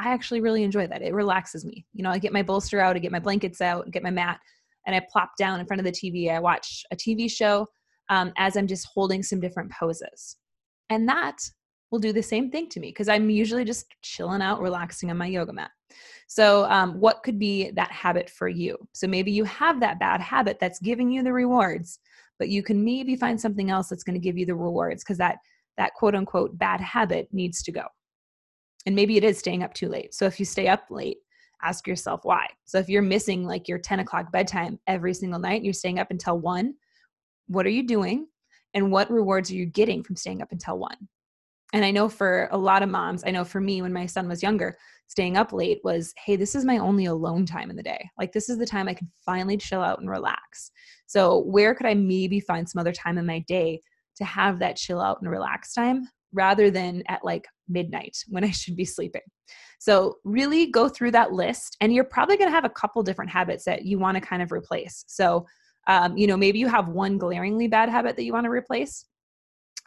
I 0.00 0.08
actually 0.12 0.40
really 0.40 0.62
enjoy 0.62 0.86
that. 0.86 1.02
It 1.02 1.12
relaxes 1.12 1.66
me. 1.66 1.84
You 1.92 2.02
know, 2.02 2.10
I 2.10 2.18
get 2.18 2.32
my 2.32 2.42
bolster 2.42 2.80
out, 2.80 2.96
I 2.96 3.00
get 3.00 3.12
my 3.12 3.20
blankets 3.20 3.60
out, 3.60 3.90
get 3.90 4.02
my 4.02 4.10
mat, 4.10 4.40
and 4.86 4.96
I 4.96 5.06
plop 5.12 5.32
down 5.38 5.60
in 5.60 5.66
front 5.66 5.80
of 5.80 5.84
the 5.84 5.92
TV. 5.92 6.30
I 6.32 6.40
watch 6.40 6.84
a 6.90 6.96
TV 6.96 7.30
show 7.30 7.66
um, 8.08 8.32
as 8.38 8.56
I'm 8.56 8.66
just 8.66 8.88
holding 8.94 9.22
some 9.22 9.38
different 9.40 9.70
poses. 9.70 10.36
And 10.88 11.06
that 11.10 11.36
will 11.90 11.98
do 11.98 12.12
the 12.12 12.22
same 12.22 12.50
thing 12.50 12.68
to 12.70 12.80
me 12.80 12.88
because 12.88 13.08
I'm 13.08 13.30
usually 13.30 13.64
just 13.64 13.86
chilling 14.02 14.42
out, 14.42 14.60
relaxing 14.60 15.10
on 15.10 15.16
my 15.16 15.26
yoga 15.26 15.52
mat. 15.52 15.70
So, 16.26 16.64
um, 16.64 16.98
what 17.00 17.22
could 17.22 17.38
be 17.38 17.70
that 17.72 17.92
habit 17.92 18.28
for 18.28 18.48
you? 18.48 18.76
So, 18.92 19.06
maybe 19.06 19.30
you 19.30 19.44
have 19.44 19.80
that 19.80 20.00
bad 20.00 20.20
habit 20.20 20.58
that's 20.60 20.80
giving 20.80 21.10
you 21.10 21.22
the 21.22 21.32
rewards, 21.32 22.00
but 22.38 22.48
you 22.48 22.62
can 22.62 22.84
maybe 22.84 23.16
find 23.16 23.40
something 23.40 23.70
else 23.70 23.88
that's 23.88 24.02
going 24.02 24.14
to 24.14 24.24
give 24.24 24.36
you 24.36 24.46
the 24.46 24.54
rewards 24.54 25.04
because 25.04 25.18
that 25.18 25.38
that 25.76 25.94
quote 25.94 26.14
unquote 26.14 26.58
bad 26.58 26.80
habit 26.80 27.28
needs 27.32 27.62
to 27.62 27.72
go. 27.72 27.84
And 28.86 28.94
maybe 28.94 29.16
it 29.16 29.24
is 29.24 29.38
staying 29.38 29.62
up 29.62 29.74
too 29.74 29.88
late. 29.88 30.14
So, 30.14 30.26
if 30.26 30.40
you 30.40 30.44
stay 30.44 30.66
up 30.66 30.86
late, 30.90 31.18
ask 31.62 31.86
yourself 31.86 32.20
why. 32.24 32.48
So, 32.64 32.78
if 32.78 32.88
you're 32.88 33.02
missing 33.02 33.44
like 33.44 33.68
your 33.68 33.78
10 33.78 34.00
o'clock 34.00 34.32
bedtime 34.32 34.80
every 34.88 35.14
single 35.14 35.38
night, 35.38 35.62
you're 35.62 35.72
staying 35.72 36.00
up 36.00 36.10
until 36.10 36.40
one, 36.40 36.74
what 37.46 37.66
are 37.66 37.70
you 37.70 37.86
doing? 37.86 38.26
And 38.74 38.90
what 38.90 39.10
rewards 39.10 39.50
are 39.50 39.54
you 39.54 39.66
getting 39.66 40.02
from 40.02 40.16
staying 40.16 40.42
up 40.42 40.50
until 40.50 40.78
one? 40.78 40.96
And 41.72 41.84
I 41.84 41.90
know 41.90 42.08
for 42.08 42.48
a 42.52 42.58
lot 42.58 42.82
of 42.82 42.88
moms, 42.88 43.24
I 43.26 43.30
know 43.30 43.44
for 43.44 43.60
me 43.60 43.82
when 43.82 43.92
my 43.92 44.06
son 44.06 44.28
was 44.28 44.42
younger, 44.42 44.76
staying 45.08 45.36
up 45.36 45.52
late 45.52 45.80
was, 45.84 46.12
hey, 46.24 46.36
this 46.36 46.54
is 46.54 46.64
my 46.64 46.78
only 46.78 47.06
alone 47.06 47.46
time 47.46 47.70
in 47.70 47.76
the 47.76 47.82
day. 47.82 48.08
Like, 48.18 48.32
this 48.32 48.48
is 48.48 48.58
the 48.58 48.66
time 48.66 48.88
I 48.88 48.94
can 48.94 49.10
finally 49.24 49.56
chill 49.56 49.82
out 49.82 50.00
and 50.00 50.08
relax. 50.08 50.70
So, 51.06 51.40
where 51.40 51.74
could 51.74 51.86
I 51.86 51.94
maybe 51.94 52.40
find 52.40 52.68
some 52.68 52.80
other 52.80 52.92
time 52.92 53.18
in 53.18 53.26
my 53.26 53.44
day 53.48 53.80
to 54.16 54.24
have 54.24 54.58
that 54.60 54.76
chill 54.76 55.00
out 55.00 55.20
and 55.20 55.30
relax 55.30 55.72
time 55.74 56.08
rather 56.32 56.70
than 56.70 57.02
at 57.08 57.24
like 57.24 57.46
midnight 57.68 58.16
when 58.28 58.44
I 58.44 58.50
should 58.50 58.76
be 58.76 58.84
sleeping? 58.84 59.22
So, 59.78 60.16
really 60.24 60.70
go 60.70 60.88
through 60.88 61.12
that 61.12 61.32
list, 61.32 61.76
and 61.80 61.92
you're 61.92 62.04
probably 62.04 62.36
going 62.36 62.48
to 62.48 62.54
have 62.54 62.64
a 62.64 62.70
couple 62.70 63.02
different 63.02 63.30
habits 63.30 63.64
that 63.64 63.84
you 63.84 63.98
want 63.98 64.16
to 64.16 64.20
kind 64.20 64.42
of 64.42 64.52
replace. 64.52 65.04
So, 65.08 65.46
um, 65.88 66.16
you 66.16 66.26
know, 66.26 66.36
maybe 66.36 66.58
you 66.58 66.68
have 66.68 66.88
one 66.88 67.18
glaringly 67.18 67.68
bad 67.68 67.88
habit 67.88 68.16
that 68.16 68.24
you 68.24 68.32
want 68.32 68.44
to 68.44 68.50
replace 68.50 69.04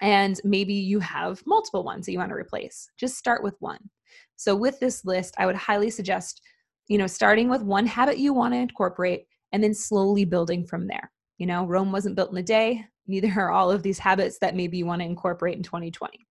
and 0.01 0.39
maybe 0.43 0.73
you 0.73 0.99
have 0.99 1.41
multiple 1.45 1.83
ones 1.83 2.05
that 2.05 2.11
you 2.11 2.19
want 2.19 2.29
to 2.29 2.35
replace. 2.35 2.89
Just 2.97 3.17
start 3.17 3.43
with 3.43 3.55
one. 3.59 3.89
So 4.35 4.55
with 4.55 4.79
this 4.79 5.05
list 5.05 5.35
i 5.37 5.45
would 5.45 5.55
highly 5.55 5.89
suggest 5.89 6.41
you 6.87 6.97
know 6.97 7.07
starting 7.07 7.49
with 7.49 7.61
one 7.61 7.85
habit 7.85 8.17
you 8.17 8.33
want 8.33 8.53
to 8.53 8.59
incorporate 8.59 9.25
and 9.51 9.63
then 9.63 9.73
slowly 9.73 10.25
building 10.25 10.65
from 10.65 10.87
there. 10.87 11.11
You 11.37 11.47
know 11.47 11.65
rome 11.65 11.91
wasn't 11.91 12.15
built 12.15 12.31
in 12.31 12.37
a 12.37 12.43
day 12.43 12.85
neither 13.07 13.31
are 13.37 13.51
all 13.51 13.71
of 13.71 13.83
these 13.83 13.99
habits 13.99 14.37
that 14.39 14.55
maybe 14.55 14.77
you 14.77 14.85
want 14.85 15.01
to 15.01 15.05
incorporate 15.05 15.57
in 15.57 15.63
2020 15.63 16.25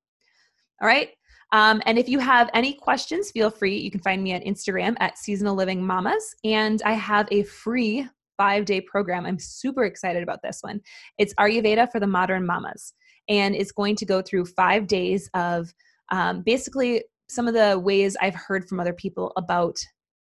all 0.81 0.87
right? 0.89 1.11
Um, 1.51 1.83
and 1.87 1.99
if 1.99 2.09
you 2.09 2.19
have 2.19 2.51
any 2.55 2.75
questions 2.75 3.31
feel 3.31 3.51
free. 3.51 3.77
You 3.77 3.91
can 3.91 4.01
find 4.01 4.23
me 4.23 4.33
at 4.33 4.45
instagram 4.45 4.97
at 5.01 5.19
seasonal 5.19 5.55
living 5.55 5.85
mamas 5.85 6.35
and 6.45 6.81
i 6.83 6.93
have 6.93 7.29
a 7.31 7.43
free 7.43 8.09
five 8.39 8.65
day 8.65 8.81
program. 8.81 9.27
I'm 9.27 9.39
super 9.39 9.85
excited 9.85 10.23
about 10.23 10.41
this 10.43 10.61
one. 10.63 10.81
It's 11.19 11.35
ayurveda 11.35 11.91
for 11.93 12.01
the 12.01 12.07
modern 12.07 12.47
mamas 12.47 12.95
and 13.29 13.55
it's 13.55 13.73
going 13.73 13.97
to 13.97 14.07
go 14.07 14.23
through 14.23 14.47
five 14.47 14.87
days 14.87 15.29
of 15.35 15.73
um, 16.11 16.43
basically 16.43 17.05
some 17.29 17.47
of 17.47 17.55
the 17.55 17.79
ways 17.79 18.17
I've 18.21 18.35
heard 18.35 18.67
from 18.67 18.81
other 18.81 18.95
people 18.95 19.33
about 19.37 19.79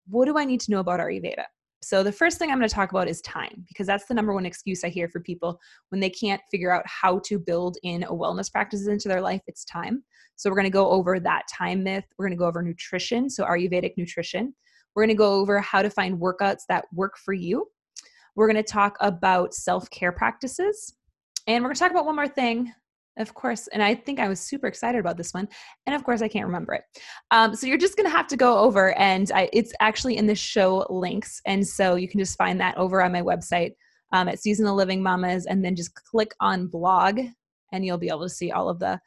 what 0.08 0.26
do 0.26 0.38
I 0.38 0.46
need 0.46 0.62
to 0.62 0.72
know 0.72 0.80
about 0.80 1.00
Ayurveda. 1.00 1.44
So 1.82 2.02
the 2.02 2.12
first 2.12 2.40
thing 2.40 2.50
I'm 2.50 2.58
going 2.58 2.68
to 2.68 2.74
talk 2.74 2.92
about 2.92 3.08
is 3.08 3.22
time 3.22 3.64
because 3.68 3.86
that's 3.86 4.08
the 4.08 4.14
number 4.14 4.34
one 4.34 4.46
excuse 4.46 4.84
I 4.84 4.90
hear 4.90 5.08
for 5.08 5.20
people 5.20 5.60
when 5.90 6.00
they 6.00 6.10
can't 6.10 6.42
figure 6.50 6.72
out 6.72 6.84
how 6.88 7.20
to 7.26 7.38
build 7.38 7.78
in 7.84 8.04
a 8.04 8.12
wellness 8.12 8.52
practices 8.52 8.88
into 8.88 9.08
their 9.08 9.22
life. 9.22 9.42
It's 9.46 9.66
time. 9.66 10.04
So 10.36 10.50
we're 10.50 10.56
going 10.56 10.66
to 10.66 10.72
go 10.72 10.90
over 10.90 11.20
that 11.20 11.44
time 11.54 11.84
myth. 11.84 12.06
We're 12.18 12.26
going 12.26 12.38
to 12.38 12.42
go 12.42 12.48
over 12.48 12.64
nutrition, 12.64 13.30
so 13.30 13.46
Ayurvedic 13.46 13.92
nutrition. 13.98 14.54
We're 14.96 15.04
going 15.04 15.16
to 15.16 15.18
go 15.18 15.34
over 15.34 15.60
how 15.60 15.82
to 15.82 15.90
find 15.90 16.20
workouts 16.20 16.62
that 16.70 16.86
work 16.94 17.18
for 17.18 17.34
you. 17.34 17.68
We're 18.36 18.52
going 18.52 18.64
to 18.64 18.72
talk 18.72 18.98
about 19.02 19.54
self 19.54 19.90
care 19.92 20.12
practices. 20.12 20.96
And 21.48 21.64
we're 21.64 21.70
going 21.70 21.76
to 21.76 21.80
talk 21.80 21.92
about 21.92 22.06
one 22.06 22.16
more 22.16 22.28
thing 22.28 22.74
of 23.18 23.34
course. 23.34 23.68
And 23.68 23.82
I 23.82 23.96
think 23.96 24.20
I 24.20 24.28
was 24.28 24.40
super 24.40 24.68
excited 24.68 25.00
about 25.00 25.18
this 25.18 25.34
one. 25.34 25.48
And 25.86 25.96
of 25.96 26.04
course, 26.04 26.22
I 26.22 26.28
can't 26.28 26.46
remember 26.46 26.74
it. 26.74 26.84
Um, 27.32 27.56
so 27.56 27.68
you're 27.68 27.78
just 27.78 27.96
going 27.96 28.10
to 28.10 28.16
have 28.16 28.28
to 28.28 28.38
go 28.38 28.58
over, 28.60 28.98
and 28.98 29.32
I, 29.34 29.50
it's 29.54 29.74
actually 29.80 30.18
in 30.18 30.28
the 30.28 30.36
show 30.36 30.86
links. 30.90 31.42
And 31.46 31.66
so 31.66 31.96
you 31.96 32.08
can 32.08 32.20
just 32.20 32.38
find 32.38 32.60
that 32.60 32.78
over 32.78 33.02
on 33.02 33.12
my 33.12 33.22
website 33.22 33.74
um, 34.12 34.28
at 34.28 34.40
Seasonal 34.40 34.76
Living 34.76 35.02
Mamas, 35.02 35.46
and 35.46 35.64
then 35.64 35.76
just 35.76 35.94
click 35.94 36.34
on 36.40 36.68
blog, 36.68 37.20
and 37.72 37.86
you'll 37.86 37.98
be 37.98 38.10
able 38.10 38.24
to 38.24 38.30
see 38.30 38.52
all 38.52 38.70
of 38.70 38.80
the 38.80 39.00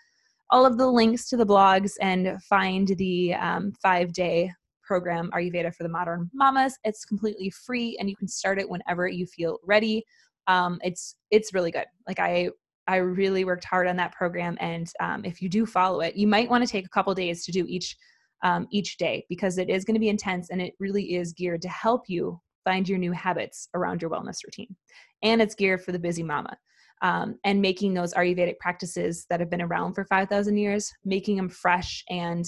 all 0.50 0.64
of 0.64 0.78
the 0.78 0.86
links 0.86 1.28
to 1.28 1.36
the 1.36 1.44
blogs 1.44 1.92
and 2.00 2.42
find 2.42 2.88
the 2.96 3.34
um, 3.34 3.72
five 3.82 4.14
day 4.14 4.50
program 4.82 5.30
Ayurveda 5.34 5.74
for 5.74 5.82
the 5.82 5.88
Modern 5.90 6.30
Mamas. 6.32 6.78
It's 6.84 7.04
completely 7.04 7.50
free, 7.50 7.96
and 8.00 8.08
you 8.08 8.16
can 8.16 8.28
start 8.28 8.58
it 8.58 8.68
whenever 8.68 9.06
you 9.06 9.26
feel 9.26 9.58
ready. 9.64 10.04
Um, 10.46 10.78
it's 10.82 11.16
it's 11.30 11.52
really 11.52 11.70
good. 11.70 11.84
Like 12.06 12.18
I 12.18 12.48
I 12.88 12.96
really 12.96 13.44
worked 13.44 13.64
hard 13.64 13.86
on 13.86 13.96
that 13.96 14.12
program. 14.12 14.56
And 14.60 14.90
um, 14.98 15.24
if 15.24 15.40
you 15.42 15.48
do 15.48 15.66
follow 15.66 16.00
it, 16.00 16.16
you 16.16 16.26
might 16.26 16.50
want 16.50 16.64
to 16.64 16.70
take 16.70 16.86
a 16.86 16.90
couple 16.90 17.14
days 17.14 17.44
to 17.44 17.52
do 17.52 17.64
each 17.68 17.96
um, 18.42 18.68
each 18.70 18.98
day 18.98 19.26
because 19.28 19.58
it 19.58 19.68
is 19.68 19.84
going 19.84 19.96
to 19.96 20.00
be 20.00 20.08
intense 20.08 20.50
and 20.50 20.62
it 20.62 20.74
really 20.78 21.16
is 21.16 21.32
geared 21.32 21.60
to 21.62 21.68
help 21.68 22.02
you 22.08 22.40
find 22.64 22.88
your 22.88 22.98
new 22.98 23.10
habits 23.10 23.68
around 23.74 24.00
your 24.00 24.10
wellness 24.10 24.44
routine. 24.44 24.74
And 25.22 25.42
it's 25.42 25.56
geared 25.56 25.82
for 25.82 25.90
the 25.92 25.98
busy 25.98 26.22
mama. 26.22 26.56
Um, 27.02 27.38
and 27.44 27.62
making 27.62 27.94
those 27.94 28.12
Ayurvedic 28.14 28.58
practices 28.58 29.24
that 29.30 29.38
have 29.38 29.50
been 29.50 29.62
around 29.62 29.94
for 29.94 30.04
5,000 30.04 30.56
years, 30.56 30.92
making 31.04 31.36
them 31.36 31.48
fresh 31.48 32.02
and 32.08 32.44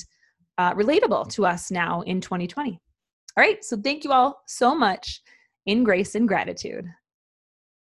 uh, 0.58 0.74
relatable 0.74 1.28
to 1.30 1.46
us 1.46 1.70
now 1.70 2.02
in 2.02 2.20
2020. 2.20 2.72
All 2.72 2.78
right, 3.36 3.64
so 3.64 3.76
thank 3.76 4.02
you 4.02 4.10
all 4.10 4.42
so 4.48 4.74
much 4.74 5.22
in 5.66 5.84
grace 5.84 6.16
and 6.16 6.26
gratitude. 6.26 6.84